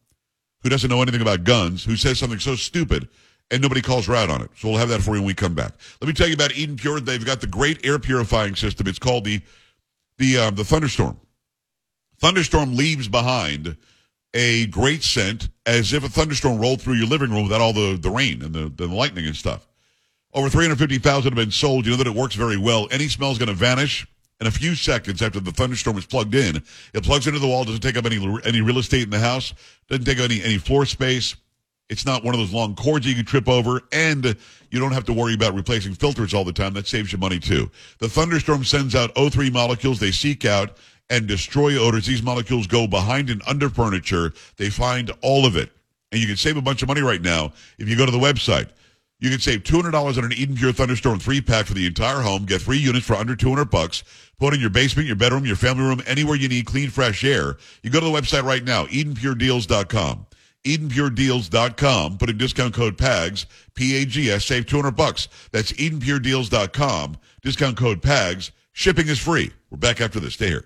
who 0.62 0.70
doesn't 0.70 0.90
know 0.90 1.02
anything 1.02 1.22
about 1.22 1.44
guns, 1.44 1.84
who 1.84 1.96
says 1.96 2.20
something 2.20 2.40
so 2.40 2.56
stupid, 2.56 3.08
and 3.52 3.62
nobody 3.62 3.82
calls 3.82 4.06
her 4.08 4.16
out 4.16 4.30
on 4.30 4.42
it. 4.42 4.50
So 4.58 4.70
we'll 4.70 4.78
have 4.78 4.90
that 4.90 5.02
for 5.02 5.16
you 5.16 5.22
when 5.22 5.28
we 5.28 5.34
come 5.34 5.56
back. 5.56 5.74
Let 6.02 6.08
me 6.08 6.14
tell 6.14 6.28
you 6.28 6.36
about 6.36 6.56
Eden 6.56 6.76
Pure. 6.76 7.02
They've 7.02 7.26
got 7.26 7.42
the 7.42 7.48
great 7.48 7.86
air 7.86 8.00
purifying 8.00 8.56
system. 8.56 8.88
It's 8.88 9.00
called 9.00 9.26
the 9.26 9.42
the 10.18 10.38
um, 10.38 10.56
the 10.56 10.64
Thunderstorm. 10.64 11.20
Thunderstorm 12.20 12.76
leaves 12.76 13.08
behind 13.08 13.78
a 14.34 14.68
great 14.68 15.04
scent 15.04 15.50
as 15.66 15.94
if 15.94 16.04
a 16.04 16.10
thunderstorm 16.10 16.60
rolled 16.60 16.82
through 16.82 16.96
your 16.96 17.08
living 17.08 17.32
room 17.32 17.44
without 17.44 17.62
all 17.62 17.74
the, 17.74 17.98
the 17.98 18.10
rain 18.10 18.42
and 18.42 18.54
the, 18.54 18.70
the 18.70 18.88
lightning 18.88 19.26
and 19.26 19.36
stuff. 19.36 19.68
Over 20.34 20.50
350,000 20.50 21.32
have 21.32 21.36
been 21.36 21.52
sold. 21.52 21.86
You 21.86 21.92
know 21.92 21.98
that 21.98 22.08
it 22.08 22.14
works 22.14 22.36
very 22.36 22.58
well. 22.58 22.88
Any 22.92 23.08
smell 23.08 23.32
is 23.32 23.38
going 23.38 23.48
to 23.48 23.56
vanish 23.56 24.06
in 24.42 24.48
a 24.48 24.52
few 24.52 24.76
seconds 24.76 25.22
after 25.22 25.40
the 25.40 25.52
thunderstorm 25.52 25.98
is 25.98 26.06
plugged 26.06 26.36
in. 26.36 26.58
It 26.94 27.04
plugs 27.04 27.28
into 27.28 27.40
the 27.40 27.48
wall, 27.48 27.64
doesn't 27.64 27.80
take 27.80 27.96
up 27.96 28.06
any 28.06 28.18
any 28.44 28.60
real 28.60 28.78
estate 28.78 29.04
in 29.04 29.10
the 29.10 29.20
house, 29.20 29.54
doesn't 29.88 30.04
take 30.04 30.20
up 30.20 30.26
any, 30.26 30.44
any 30.44 30.58
floor 30.58 30.86
space. 30.86 31.36
It's 31.88 32.06
not 32.06 32.24
one 32.24 32.34
of 32.34 32.40
those 32.40 32.52
long 32.52 32.76
cords 32.76 33.06
you 33.06 33.14
can 33.14 33.26
trip 33.26 33.48
over, 33.48 33.80
and 33.92 34.26
you 34.72 34.80
don't 34.80 34.92
have 34.92 35.06
to 35.06 35.14
worry 35.14 35.36
about 35.36 35.54
replacing 35.54 35.94
filters 35.94 36.34
all 36.34 36.44
the 36.44 36.52
time. 36.52 36.74
That 36.74 36.88
saves 36.88 37.14
you 37.14 37.18
money 37.18 37.40
too. 37.40 37.70
The 38.00 38.10
thunderstorm 38.10 38.64
sends 38.66 38.96
out 38.96 39.14
O3 39.16 39.54
molecules 39.54 40.00
they 40.00 40.12
seek 40.12 40.46
out 40.46 40.78
and 41.10 41.28
destroy 41.28 41.78
odors. 41.78 42.06
These 42.06 42.24
molecules 42.24 42.68
go 42.68 42.88
behind 42.88 43.30
and 43.30 43.42
under 43.48 43.70
furniture. 43.70 44.34
They 44.58 44.70
find 44.70 45.12
all 45.22 45.46
of 45.46 45.56
it. 45.56 45.72
And 46.12 46.22
you 46.22 46.28
can 46.28 46.38
save 46.38 46.58
a 46.58 46.62
bunch 46.62 46.82
of 46.82 46.88
money 46.88 47.02
right 47.02 47.22
now 47.22 47.54
if 47.78 47.90
you 47.90 47.98
go 47.98 48.06
to 48.06 48.12
the 48.12 48.18
website. 48.18 48.70
You 49.20 49.30
can 49.30 49.40
save 49.40 49.64
$200 49.64 50.18
on 50.18 50.26
an 50.26 50.34
Eden 50.34 50.56
Pure 50.56 50.74
Thunderstorm 50.74 51.20
3-pack 51.20 51.66
for 51.66 51.74
the 51.74 51.86
entire 51.86 52.22
home. 52.22 52.46
Get 52.46 52.62
three 52.62 52.78
units 52.78 53.06
for 53.06 53.16
under 53.16 53.36
200 53.36 53.66
bucks. 53.66 54.04
Put 54.38 54.54
in 54.54 54.60
your 54.60 54.70
basement, 54.70 55.08
your 55.08 55.16
bedroom, 55.16 55.46
your 55.46 55.56
family 55.56 55.84
room, 55.84 56.02
anywhere 56.06 56.36
you 56.36 56.50
need 56.50 56.66
clean, 56.66 56.90
fresh 56.90 57.24
air. 57.24 57.58
You 57.82 57.90
go 57.90 58.02
to 58.02 58.06
the 58.06 58.12
website 58.12 58.44
right 58.44 58.64
now, 58.64 58.86
EdenPureDeals.com. 58.88 60.26
EdenPureDeals.com. 60.66 62.18
Put 62.18 62.30
in 62.30 62.38
discount 62.38 62.74
code 62.74 62.98
PAGS, 62.98 63.46
P-A-G-S, 63.76 64.46
save 64.46 64.66
200 64.66 64.92
bucks. 64.92 65.30
That's 65.52 65.72
EdenPureDeals.com. 65.72 67.18
Discount 67.42 67.78
code 67.78 68.02
PAGS. 68.02 68.52
Shipping 68.74 69.08
is 69.08 69.20
free. 69.20 69.52
We're 69.70 69.78
back 69.78 70.02
after 70.02 70.20
this. 70.20 70.34
Stay 70.34 70.48
here. 70.48 70.66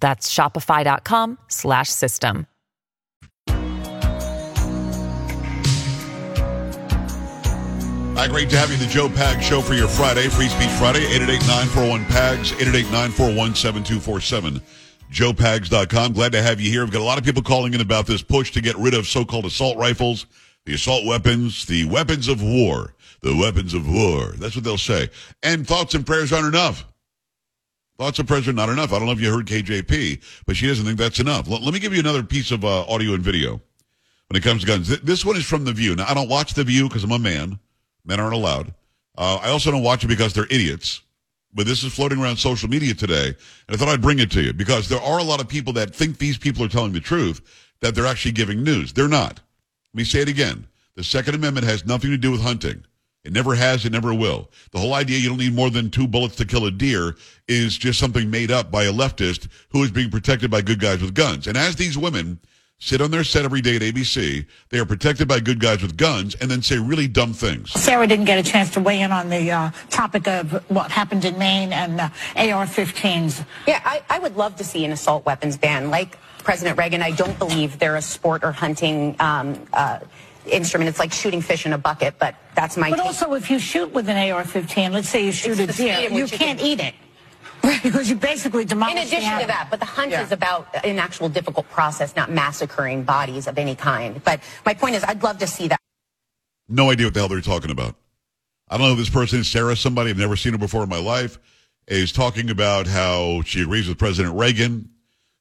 That's 0.00 0.32
shopify.com 0.32 1.38
slash 1.48 1.88
system. 1.88 2.46
Hi, 8.18 8.26
great 8.26 8.50
to 8.50 8.58
have 8.58 8.72
you 8.72 8.76
the 8.76 8.86
Joe 8.86 9.08
Pag 9.08 9.40
Show 9.40 9.60
for 9.60 9.74
your 9.74 9.86
Friday, 9.86 10.26
Free 10.26 10.48
Speech 10.48 10.70
Friday, 10.70 11.04
888-941-PAGS, 11.20 12.50
888-941-7247, 12.50 14.60
joepags.com. 15.12 16.14
Glad 16.14 16.32
to 16.32 16.42
have 16.42 16.60
you 16.60 16.68
here. 16.68 16.82
We've 16.82 16.92
got 16.92 17.00
a 17.00 17.04
lot 17.04 17.18
of 17.18 17.24
people 17.24 17.42
calling 17.42 17.74
in 17.74 17.80
about 17.80 18.08
this 18.08 18.20
push 18.20 18.50
to 18.54 18.60
get 18.60 18.76
rid 18.76 18.94
of 18.94 19.06
so-called 19.06 19.44
assault 19.44 19.78
rifles, 19.78 20.26
the 20.64 20.74
assault 20.74 21.06
weapons, 21.06 21.64
the 21.66 21.84
weapons 21.84 22.26
of 22.26 22.42
war, 22.42 22.92
the 23.22 23.36
weapons 23.36 23.72
of 23.72 23.88
war. 23.88 24.32
That's 24.36 24.56
what 24.56 24.64
they'll 24.64 24.78
say. 24.78 25.10
And 25.44 25.64
thoughts 25.64 25.94
and 25.94 26.04
prayers 26.04 26.32
aren't 26.32 26.48
enough. 26.48 26.86
Thoughts 27.98 28.20
of 28.20 28.30
are 28.30 28.52
not 28.52 28.68
enough. 28.68 28.92
I 28.92 28.98
don't 28.98 29.06
know 29.06 29.12
if 29.12 29.20
you 29.20 29.32
heard 29.32 29.46
KJP, 29.46 30.22
but 30.46 30.56
she 30.56 30.68
doesn't 30.68 30.84
think 30.84 30.98
that's 30.98 31.18
enough. 31.18 31.48
Let, 31.48 31.62
let 31.62 31.74
me 31.74 31.80
give 31.80 31.92
you 31.92 31.98
another 31.98 32.22
piece 32.22 32.52
of 32.52 32.64
uh, 32.64 32.84
audio 32.84 33.14
and 33.14 33.22
video 33.24 33.60
when 34.28 34.36
it 34.36 34.44
comes 34.44 34.60
to 34.60 34.68
guns. 34.68 34.88
This 35.00 35.24
one 35.24 35.36
is 35.36 35.44
from 35.44 35.64
The 35.64 35.72
View. 35.72 35.96
Now, 35.96 36.06
I 36.08 36.14
don't 36.14 36.28
watch 36.28 36.54
The 36.54 36.62
View 36.62 36.86
because 36.86 37.02
I'm 37.02 37.10
a 37.10 37.18
man. 37.18 37.58
Men 38.04 38.20
aren't 38.20 38.34
allowed. 38.34 38.72
Uh, 39.16 39.40
I 39.42 39.48
also 39.48 39.72
don't 39.72 39.82
watch 39.82 40.04
it 40.04 40.06
because 40.06 40.32
they're 40.32 40.46
idiots. 40.46 41.02
But 41.52 41.66
this 41.66 41.82
is 41.82 41.92
floating 41.92 42.20
around 42.20 42.36
social 42.36 42.68
media 42.68 42.94
today, 42.94 43.26
and 43.26 43.36
I 43.68 43.76
thought 43.76 43.88
I'd 43.88 44.02
bring 44.02 44.20
it 44.20 44.30
to 44.32 44.42
you 44.42 44.52
because 44.52 44.88
there 44.88 45.00
are 45.00 45.18
a 45.18 45.24
lot 45.24 45.40
of 45.40 45.48
people 45.48 45.72
that 45.72 45.92
think 45.92 46.18
these 46.18 46.38
people 46.38 46.62
are 46.62 46.68
telling 46.68 46.92
the 46.92 47.00
truth, 47.00 47.40
that 47.80 47.96
they're 47.96 48.06
actually 48.06 48.32
giving 48.32 48.62
news. 48.62 48.92
They're 48.92 49.08
not. 49.08 49.40
Let 49.92 49.98
me 49.98 50.04
say 50.04 50.20
it 50.20 50.28
again. 50.28 50.68
The 50.94 51.02
Second 51.02 51.34
Amendment 51.34 51.66
has 51.66 51.84
nothing 51.84 52.10
to 52.10 52.16
do 52.16 52.30
with 52.30 52.42
hunting. 52.42 52.84
It 53.24 53.32
never 53.32 53.54
has, 53.54 53.84
it 53.84 53.92
never 53.92 54.14
will. 54.14 54.48
The 54.72 54.78
whole 54.78 54.94
idea 54.94 55.18
you 55.18 55.28
don't 55.28 55.38
need 55.38 55.54
more 55.54 55.70
than 55.70 55.90
two 55.90 56.06
bullets 56.06 56.36
to 56.36 56.44
kill 56.44 56.64
a 56.66 56.70
deer 56.70 57.16
is 57.46 57.76
just 57.76 57.98
something 57.98 58.30
made 58.30 58.50
up 58.50 58.70
by 58.70 58.84
a 58.84 58.92
leftist 58.92 59.48
who 59.70 59.82
is 59.82 59.90
being 59.90 60.10
protected 60.10 60.50
by 60.50 60.62
good 60.62 60.80
guys 60.80 61.02
with 61.02 61.14
guns. 61.14 61.46
And 61.46 61.56
as 61.56 61.76
these 61.76 61.98
women 61.98 62.38
sit 62.78 63.00
on 63.00 63.10
their 63.10 63.24
set 63.24 63.44
every 63.44 63.60
day 63.60 63.76
at 63.76 63.82
ABC, 63.82 64.46
they 64.70 64.78
are 64.78 64.86
protected 64.86 65.26
by 65.26 65.40
good 65.40 65.58
guys 65.58 65.82
with 65.82 65.96
guns 65.96 66.36
and 66.36 66.50
then 66.50 66.62
say 66.62 66.78
really 66.78 67.08
dumb 67.08 67.32
things. 67.32 67.72
Sarah 67.72 68.06
didn't 68.06 68.26
get 68.26 68.38
a 68.38 68.48
chance 68.48 68.70
to 68.70 68.80
weigh 68.80 69.00
in 69.00 69.10
on 69.10 69.28
the 69.28 69.50
uh, 69.50 69.70
topic 69.90 70.28
of 70.28 70.64
what 70.70 70.90
happened 70.90 71.24
in 71.24 71.36
Maine 71.36 71.72
and 71.72 72.00
uh, 72.00 72.08
AR-15s. 72.36 73.44
Yeah, 73.66 73.82
I, 73.84 74.02
I 74.08 74.20
would 74.20 74.36
love 74.36 74.56
to 74.56 74.64
see 74.64 74.84
an 74.84 74.92
assault 74.92 75.26
weapons 75.26 75.56
ban. 75.56 75.90
Like 75.90 76.16
President 76.44 76.78
Reagan, 76.78 77.02
I 77.02 77.10
don't 77.10 77.38
believe 77.38 77.78
they're 77.78 77.96
a 77.96 78.02
sport 78.02 78.44
or 78.44 78.52
hunting 78.52 79.16
um, 79.18 79.66
uh, 79.72 79.98
instrument. 80.48 80.88
It's 80.88 80.98
like 80.98 81.12
shooting 81.12 81.40
fish 81.40 81.66
in 81.66 81.72
a 81.72 81.78
bucket, 81.78 82.14
but 82.18 82.34
that's 82.54 82.76
my 82.76 82.90
But 82.90 82.96
take. 82.96 83.06
also, 83.06 83.34
if 83.34 83.50
you 83.50 83.58
shoot 83.58 83.92
with 83.92 84.08
an 84.08 84.16
AR-15, 84.30 84.92
let's 84.92 85.08
say 85.08 85.24
you 85.24 85.32
shoot 85.32 85.58
It's 85.58 85.78
a 85.78 85.82
deer, 85.82 86.08
you 86.10 86.18
you 86.18 86.26
can't 86.26 86.58
can- 86.58 86.66
eat 86.66 86.80
it. 86.80 86.94
because 87.82 88.08
you 88.08 88.14
basically 88.14 88.64
demolish 88.64 88.92
In 88.94 88.98
addition 89.08 89.34
the 89.34 89.40
to 89.42 89.46
that, 89.48 89.66
but 89.70 89.80
the 89.80 89.86
hunt 89.86 90.12
Yeah. 90.12 90.22
is 90.22 90.30
about 90.32 90.68
an 90.86 90.98
actual 91.00 91.28
difficult 91.28 91.68
process, 91.70 92.14
not 92.14 92.30
massacring 92.30 93.02
bodies 93.02 93.46
of 93.48 93.58
any 93.58 93.74
kind. 93.74 94.22
But 94.22 94.40
my 94.64 94.74
point 94.74 94.94
is, 94.94 95.02
I'd 95.04 95.22
love 95.24 95.38
to 95.38 95.46
see 95.46 95.66
that. 95.68 95.78
No 96.68 96.90
idea 96.90 97.06
what 97.06 97.14
the 97.14 97.20
hell 97.20 97.28
they're 97.28 97.40
talking 97.40 97.70
about. 97.72 97.96
I 98.68 98.76
don't 98.78 98.86
know 98.86 98.94
who 98.94 99.00
this 99.00 99.10
person 99.10 99.40
is. 99.40 99.48
Sarah, 99.48 99.74
somebody 99.74 100.10
I've 100.10 100.18
never 100.18 100.36
seen 100.36 100.52
her 100.52 100.58
before 100.58 100.82
in 100.84 100.88
my 100.88 101.00
life, 101.00 101.38
is 101.88 102.12
talking 102.12 102.48
about 102.50 102.86
how 102.86 103.42
she 103.42 103.62
agrees 103.62 103.88
with 103.88 103.98
President 103.98 104.36
Reagan, 104.36 104.90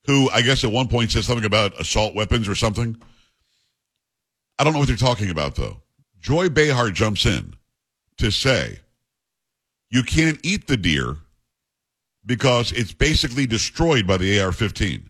who 0.06 0.30
I 0.32 0.42
guess 0.42 0.64
at 0.64 0.72
one 0.72 0.88
point 0.88 1.12
said 1.12 1.24
something 1.24 1.46
about 1.46 1.80
assault 1.80 2.16
weapons 2.16 2.48
or 2.48 2.56
something. 2.56 2.98
I 4.60 4.64
don't 4.64 4.74
know 4.74 4.80
what 4.80 4.88
they're 4.88 4.98
talking 4.98 5.30
about 5.30 5.56
though. 5.56 5.82
Joy 6.20 6.50
Behar 6.50 6.90
jumps 6.92 7.26
in 7.26 7.54
to 8.18 8.32
say 8.32 8.80
you 9.90 10.04
can't 10.04 10.40
eat 10.44 10.68
the 10.68 10.78
deer 10.78 11.18
because 12.26 12.72
it's 12.74 12.94
basically 12.94 13.48
destroyed 13.48 14.06
by 14.06 14.18
the 14.18 14.40
AR-15. 14.40 15.04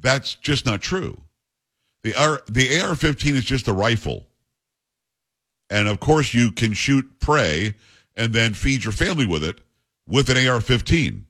That's 0.00 0.34
just 0.34 0.66
not 0.66 0.82
true. 0.82 1.20
The 2.02 2.14
AR, 2.14 2.42
the 2.48 2.80
AR-15 2.80 3.34
is 3.34 3.44
just 3.44 3.68
a 3.68 3.72
rifle. 3.72 4.26
And 5.70 5.86
of 5.86 6.00
course, 6.00 6.34
you 6.34 6.50
can 6.50 6.72
shoot 6.72 7.20
prey 7.20 7.74
and 8.16 8.32
then 8.32 8.54
feed 8.54 8.84
your 8.84 8.92
family 8.92 9.26
with 9.26 9.44
it 9.44 9.60
with 10.08 10.28
an 10.28 10.48
AR 10.48 10.60
15. 10.60 11.24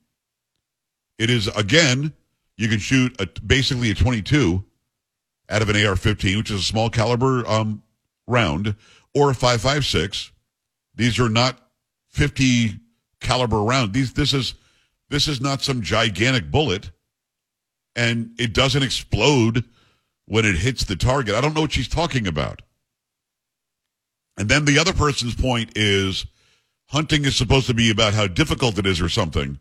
It 1.19 1.29
is, 1.29 1.47
again, 1.55 2.11
you 2.57 2.67
can 2.67 2.79
shoot 2.79 3.15
a, 3.21 3.27
basically 3.41 3.91
a 3.91 3.95
22 3.95 4.63
out 5.49 5.61
of 5.61 5.69
an 5.69 5.85
AR 5.85 5.95
15, 5.95 6.37
which 6.37 6.51
is 6.51 6.59
a 6.59 6.63
small 6.63 6.89
caliber 6.89 7.45
um, 7.47 7.83
round, 8.27 8.75
or 9.13 9.31
a 9.31 9.33
5.56. 9.33 10.31
These 10.95 11.19
are 11.19 11.29
not 11.29 11.59
50 12.09 12.79
caliber 13.19 13.61
round. 13.61 13.93
These, 13.93 14.13
this 14.13 14.33
is, 14.33 14.55
this 15.09 15.27
is 15.27 15.41
not 15.41 15.61
some 15.61 15.81
gigantic 15.81 16.49
bullet 16.51 16.91
and 17.95 18.31
it 18.39 18.53
doesn't 18.53 18.83
explode 18.83 19.63
when 20.25 20.45
it 20.45 20.55
hits 20.55 20.85
the 20.85 20.95
target. 20.95 21.35
I 21.35 21.41
don't 21.41 21.53
know 21.53 21.61
what 21.61 21.71
she's 21.71 21.87
talking 21.87 22.27
about. 22.27 22.61
And 24.37 24.49
then 24.49 24.65
the 24.65 24.79
other 24.79 24.93
person's 24.93 25.35
point 25.35 25.71
is 25.75 26.25
hunting 26.87 27.25
is 27.25 27.35
supposed 27.35 27.67
to 27.67 27.73
be 27.73 27.91
about 27.91 28.13
how 28.13 28.27
difficult 28.27 28.77
it 28.79 28.87
is 28.87 28.99
or 28.99 29.09
something, 29.09 29.59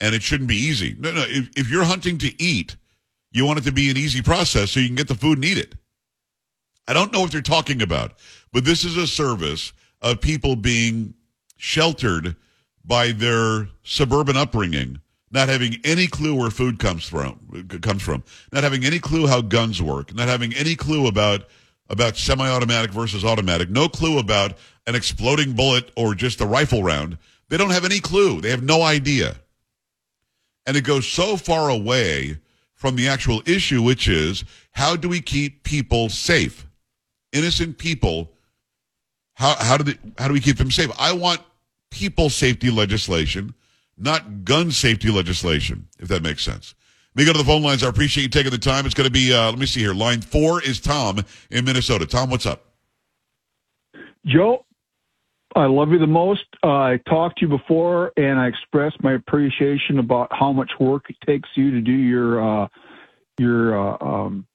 and 0.00 0.14
it 0.14 0.22
shouldn't 0.22 0.48
be 0.48 0.56
easy. 0.56 0.96
No, 0.98 1.12
no. 1.12 1.24
If, 1.26 1.50
if 1.56 1.70
you're 1.70 1.84
hunting 1.84 2.18
to 2.18 2.42
eat, 2.42 2.76
you 3.34 3.44
want 3.44 3.58
it 3.58 3.64
to 3.64 3.72
be 3.72 3.90
an 3.90 3.96
easy 3.96 4.22
process 4.22 4.70
so 4.70 4.80
you 4.80 4.86
can 4.86 4.96
get 4.96 5.08
the 5.08 5.14
food 5.14 5.38
and 5.38 5.44
eat 5.44 5.58
it. 5.58 5.74
I 6.86 6.92
don't 6.92 7.12
know 7.12 7.20
what 7.20 7.32
they're 7.32 7.42
talking 7.42 7.82
about, 7.82 8.14
but 8.52 8.64
this 8.64 8.84
is 8.84 8.96
a 8.96 9.06
service 9.06 9.72
of 10.00 10.20
people 10.20 10.54
being 10.54 11.14
sheltered 11.56 12.36
by 12.84 13.12
their 13.12 13.68
suburban 13.82 14.36
upbringing, 14.36 15.00
not 15.30 15.48
having 15.48 15.76
any 15.82 16.06
clue 16.06 16.34
where 16.34 16.50
food 16.50 16.78
comes 16.78 17.04
from, 17.04 17.66
comes 17.82 18.02
from, 18.02 18.22
not 18.52 18.62
having 18.62 18.84
any 18.84 18.98
clue 18.98 19.26
how 19.26 19.40
guns 19.40 19.82
work, 19.82 20.14
not 20.14 20.28
having 20.28 20.54
any 20.54 20.76
clue 20.76 21.06
about 21.06 21.48
about 21.90 22.16
semi-automatic 22.16 22.90
versus 22.92 23.26
automatic, 23.26 23.68
no 23.68 23.88
clue 23.88 24.18
about 24.18 24.56
an 24.86 24.94
exploding 24.94 25.52
bullet 25.52 25.90
or 25.96 26.14
just 26.14 26.40
a 26.40 26.46
rifle 26.46 26.82
round. 26.82 27.18
They 27.50 27.58
don't 27.58 27.70
have 27.70 27.84
any 27.84 28.00
clue. 28.00 28.40
They 28.40 28.50
have 28.50 28.62
no 28.62 28.82
idea. 28.82 29.36
And 30.66 30.78
it 30.78 30.84
goes 30.84 31.06
so 31.06 31.36
far 31.36 31.68
away 31.68 32.38
from 32.74 32.96
the 32.96 33.08
actual 33.08 33.42
issue, 33.46 33.82
which 33.82 34.08
is 34.08 34.44
how 34.72 34.96
do 34.96 35.08
we 35.08 35.20
keep 35.20 35.64
people 35.64 36.08
safe? 36.08 36.66
Innocent 37.32 37.78
people, 37.78 38.32
how, 39.34 39.54
how, 39.58 39.76
do, 39.76 39.84
they, 39.84 39.98
how 40.18 40.28
do 40.28 40.34
we 40.34 40.40
keep 40.40 40.56
them 40.56 40.70
safe? 40.70 40.90
I 40.98 41.12
want 41.12 41.40
people 41.90 42.30
safety 42.30 42.70
legislation, 42.70 43.54
not 43.96 44.44
gun 44.44 44.70
safety 44.70 45.10
legislation, 45.10 45.88
if 45.98 46.08
that 46.08 46.22
makes 46.22 46.42
sense. 46.42 46.74
Let 47.14 47.22
me 47.22 47.26
go 47.26 47.32
to 47.32 47.38
the 47.38 47.44
phone 47.44 47.62
lines. 47.62 47.84
I 47.84 47.88
appreciate 47.88 48.24
you 48.24 48.28
taking 48.28 48.50
the 48.50 48.58
time. 48.58 48.86
It's 48.86 48.94
going 48.94 49.06
to 49.06 49.12
be, 49.12 49.32
uh, 49.32 49.50
let 49.50 49.58
me 49.58 49.66
see 49.66 49.80
here. 49.80 49.94
Line 49.94 50.20
four 50.20 50.60
is 50.60 50.80
Tom 50.80 51.20
in 51.50 51.64
Minnesota. 51.64 52.06
Tom, 52.06 52.28
what's 52.28 52.44
up? 52.44 52.64
Joe, 54.26 54.64
I 55.56 55.66
love 55.66 55.90
you 55.90 55.98
the 55.98 56.06
most. 56.06 56.44
Uh, 56.62 56.68
I 56.68 57.00
talked 57.08 57.38
to 57.38 57.46
you 57.46 57.48
before, 57.48 58.12
and 58.16 58.38
I 58.40 58.48
expressed 58.48 59.02
my 59.02 59.12
appreciation 59.14 59.98
about 59.98 60.28
how 60.32 60.52
much 60.52 60.72
work 60.80 61.04
it 61.08 61.16
takes 61.24 61.48
you 61.54 61.70
to 61.70 61.80
do 61.80 61.92
your 61.92 62.64
uh, 62.64 62.68
your 63.38 63.78
uh, 63.78 63.96
um, 64.00 64.46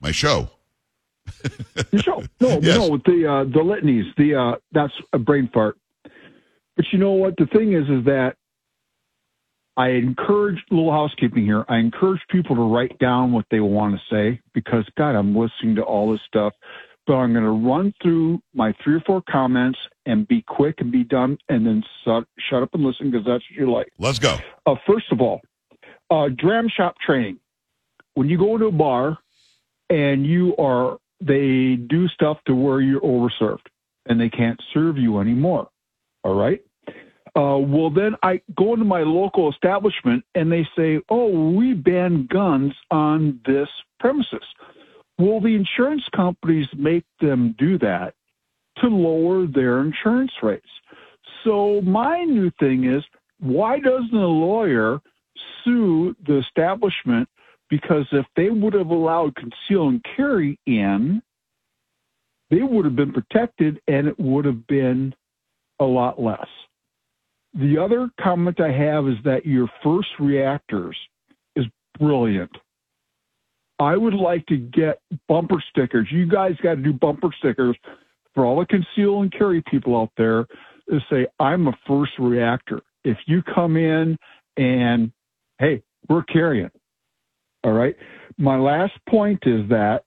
my 0.00 0.12
show. 0.12 0.48
your 1.92 2.02
show. 2.02 2.22
No, 2.40 2.58
Yes. 2.62 2.78
no, 2.78 2.88
with 2.88 3.04
the 3.04 3.26
uh, 3.26 3.44
the 3.44 3.62
litanies. 3.62 4.06
The 4.16 4.34
uh, 4.34 4.56
that's 4.72 4.92
a 5.12 5.18
brain 5.18 5.50
fart. 5.52 5.76
But 6.76 6.86
you 6.92 6.98
know 6.98 7.12
what? 7.12 7.36
The 7.36 7.46
thing 7.46 7.74
is, 7.74 7.84
is 7.88 8.04
that 8.06 8.36
I 9.76 9.88
encourage 9.90 10.62
little 10.70 10.90
housekeeping 10.92 11.44
here. 11.44 11.64
I 11.68 11.78
encourage 11.78 12.20
people 12.30 12.56
to 12.56 12.62
write 12.62 12.98
down 12.98 13.32
what 13.32 13.44
they 13.50 13.60
want 13.60 13.94
to 13.94 14.00
say 14.14 14.40
because 14.54 14.84
God, 14.96 15.14
I'm 15.14 15.36
listening 15.36 15.76
to 15.76 15.82
all 15.82 16.12
this 16.12 16.20
stuff. 16.26 16.54
But 17.06 17.14
I'm 17.14 17.32
going 17.32 17.44
to 17.44 17.50
run 17.50 17.92
through 18.00 18.40
my 18.54 18.72
three 18.82 18.94
or 18.94 19.00
four 19.00 19.22
comments 19.28 19.78
and 20.06 20.26
be 20.28 20.42
quick 20.42 20.76
and 20.78 20.92
be 20.92 21.02
done, 21.02 21.36
and 21.48 21.66
then 21.66 21.82
shut, 22.04 22.24
shut 22.48 22.62
up 22.62 22.70
and 22.74 22.84
listen 22.84 23.10
because 23.10 23.26
that's 23.26 23.42
what 23.50 23.58
you 23.58 23.70
like. 23.70 23.88
Let's 23.98 24.20
go. 24.20 24.38
Uh, 24.66 24.76
first 24.86 25.06
of 25.10 25.20
all, 25.20 25.40
uh, 26.10 26.28
dram 26.28 26.68
shop 26.68 26.96
training. 27.04 27.38
When 28.14 28.28
you 28.28 28.38
go 28.38 28.54
into 28.54 28.66
a 28.66 28.72
bar 28.72 29.18
and 29.90 30.26
you 30.26 30.54
are, 30.56 30.98
they 31.20 31.76
do 31.76 32.06
stuff 32.08 32.38
to 32.46 32.54
where 32.54 32.80
you're 32.80 33.00
overserved 33.00 33.66
and 34.06 34.20
they 34.20 34.28
can't 34.28 34.60
serve 34.72 34.98
you 34.98 35.18
anymore. 35.18 35.68
All 36.24 36.34
right. 36.34 36.60
Uh, 37.34 37.56
well, 37.56 37.88
then 37.88 38.14
I 38.22 38.42
go 38.54 38.74
into 38.74 38.84
my 38.84 39.00
local 39.00 39.50
establishment 39.50 40.24
and 40.34 40.52
they 40.52 40.68
say, 40.76 41.00
oh, 41.08 41.50
we 41.50 41.72
ban 41.72 42.28
guns 42.30 42.74
on 42.90 43.40
this 43.46 43.68
premises. 43.98 44.44
Well, 45.22 45.40
the 45.40 45.54
insurance 45.54 46.02
companies 46.16 46.66
make 46.76 47.04
them 47.20 47.54
do 47.56 47.78
that 47.78 48.14
to 48.78 48.88
lower 48.88 49.46
their 49.46 49.80
insurance 49.80 50.32
rates. 50.42 50.66
So 51.44 51.80
my 51.82 52.24
new 52.24 52.50
thing 52.58 52.86
is, 52.86 53.04
why 53.38 53.78
doesn't 53.78 54.12
a 54.12 54.26
lawyer 54.26 55.00
sue 55.62 56.16
the 56.26 56.38
establishment? 56.38 57.28
Because 57.70 58.04
if 58.10 58.26
they 58.34 58.50
would 58.50 58.72
have 58.72 58.88
allowed 58.88 59.36
conceal 59.36 59.90
and 59.90 60.04
carry 60.16 60.58
in, 60.66 61.22
they 62.50 62.62
would 62.62 62.84
have 62.84 62.96
been 62.96 63.12
protected 63.12 63.80
and 63.86 64.08
it 64.08 64.18
would 64.18 64.44
have 64.44 64.66
been 64.66 65.14
a 65.78 65.84
lot 65.84 66.20
less. 66.20 66.48
The 67.54 67.78
other 67.78 68.10
comment 68.20 68.60
I 68.60 68.72
have 68.72 69.06
is 69.06 69.18
that 69.24 69.46
your 69.46 69.68
first 69.84 70.08
reactors 70.18 70.96
is 71.54 71.66
brilliant. 71.96 72.56
I 73.82 73.96
would 73.96 74.14
like 74.14 74.46
to 74.46 74.56
get 74.56 75.00
bumper 75.28 75.62
stickers. 75.70 76.08
You 76.10 76.26
guys 76.26 76.52
got 76.62 76.76
to 76.76 76.82
do 76.82 76.92
bumper 76.92 77.28
stickers 77.38 77.76
for 78.34 78.44
all 78.44 78.58
the 78.60 78.66
conceal 78.66 79.22
and 79.22 79.32
carry 79.32 79.62
people 79.70 80.00
out 80.00 80.10
there 80.16 80.46
to 80.88 81.00
say, 81.10 81.26
I'm 81.38 81.68
a 81.68 81.72
first 81.86 82.12
reactor. 82.18 82.80
If 83.04 83.18
you 83.26 83.42
come 83.42 83.76
in 83.76 84.16
and, 84.56 85.12
hey, 85.58 85.82
we're 86.08 86.22
carrying. 86.24 86.70
All 87.64 87.72
right. 87.72 87.96
My 88.38 88.58
last 88.58 88.92
point 89.08 89.40
is 89.44 89.68
that, 89.68 90.04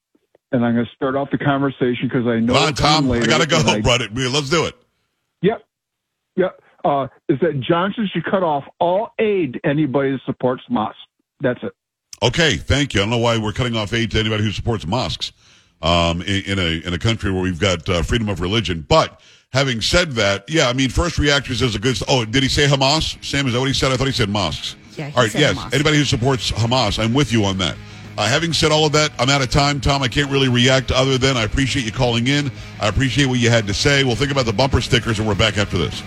and 0.52 0.66
I'm 0.66 0.74
going 0.74 0.86
to 0.86 0.96
start 0.96 1.16
off 1.16 1.30
the 1.32 1.38
conversation 1.38 2.08
because 2.10 2.28
I 2.28 2.40
know. 2.40 2.54
Come 2.54 2.64
on, 2.64 2.74
Tom. 2.74 3.06
I 3.06 3.10
later, 3.10 3.28
got 3.28 3.42
to 3.42 3.48
go, 3.48 3.58
I- 3.58 3.82
brother. 3.82 4.08
Let's 4.14 4.50
do 4.50 4.66
it. 4.66 4.76
Yep. 5.42 5.64
Yep. 6.38 6.62
Uh, 6.84 7.08
is 7.30 7.40
that 7.42 7.60
Johnson 7.62 8.08
should 8.14 8.26
cut 8.26 8.44
off 8.44 8.64
all 8.80 9.10
aid 9.20 9.54
to 9.54 9.68
anybody 9.68 10.12
that 10.12 10.22
supports 10.26 10.64
Hamas. 10.70 10.94
That's 11.42 11.60
it. 11.64 11.74
Okay, 12.24 12.58
thank 12.58 12.94
you. 12.94 13.02
I 13.02 13.04
don't 13.04 13.12
know 13.12 13.18
why 13.18 13.38
we're 13.38 13.54
cutting 13.54 13.76
off 13.76 13.94
aid 13.94 14.12
to 14.12 14.20
anybody 14.20 14.44
who 14.44 14.52
supports 14.52 14.88
mosques 14.88 15.32
um, 15.82 16.22
in, 16.22 16.44
in 16.46 16.60
a 16.60 16.88
in 16.88 16.94
a 16.94 17.00
country 17.00 17.32
where 17.32 17.42
we've 17.42 17.60
got 17.60 17.88
uh, 17.90 18.02
freedom 18.02 18.30
of 18.30 18.42
religion. 18.42 18.86
But 18.88 19.22
having 19.54 19.82
said 19.82 20.12
that, 20.14 20.46
yeah, 20.50 20.68
I 20.68 20.74
mean, 20.74 20.90
first 20.90 21.18
reactors 21.20 21.62
is 21.62 21.76
a 21.76 21.80
good. 21.80 21.98
Oh, 22.08 22.26
did 22.26 22.44
he 22.44 22.50
say 22.50 22.68
Hamas? 22.68 23.24
Sam, 23.24 23.48
is 23.48 23.54
that 23.54 23.60
what 23.60 23.68
he 23.68 23.74
said? 23.74 23.92
I 23.92 23.98
thought 23.98 24.08
he 24.08 24.14
said 24.14 24.30
mosques. 24.30 24.76
Yeah, 24.98 25.10
he 25.10 25.16
all 25.16 25.24
right. 25.24 25.32
said 25.32 25.42
yes. 25.42 25.58
Hamas. 25.58 25.74
Anybody 25.74 25.98
who 25.98 26.06
supports 26.06 26.52
Hamas, 26.52 27.04
I'm 27.04 27.14
with 27.14 27.32
you 27.32 27.44
on 27.46 27.58
that. 27.60 27.76
Uh, 28.18 28.28
having 28.28 28.54
said 28.54 28.72
all 28.72 28.86
of 28.86 28.94
that, 28.94 29.12
I'm 29.20 29.30
out 29.30 29.42
of 29.42 29.52
time, 29.52 29.82
Tom. 29.82 30.02
I 30.02 30.08
can't 30.08 30.32
really 30.32 30.48
react 30.48 30.92
other 30.92 31.18
than 31.18 31.36
I 31.36 31.44
appreciate 31.44 31.86
you 31.86 31.92
calling 31.92 32.28
in. 32.28 32.50
I 32.80 32.88
appreciate 32.88 33.26
what 33.26 33.40
you 33.40 33.50
had 33.50 33.68
to 33.68 33.74
say. 33.74 34.06
We'll 34.06 34.16
think 34.16 34.32
about 34.32 34.46
the 34.46 34.54
bumper 34.54 34.80
stickers, 34.80 35.20
and 35.20 35.28
we're 35.28 35.36
back 35.36 35.58
after 35.58 35.78
this. 35.78 36.02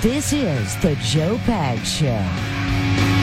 This 0.00 0.32
is 0.32 0.74
the 0.80 0.96
Joe 1.02 1.36
Pag 1.44 1.84
Show. 1.84 3.15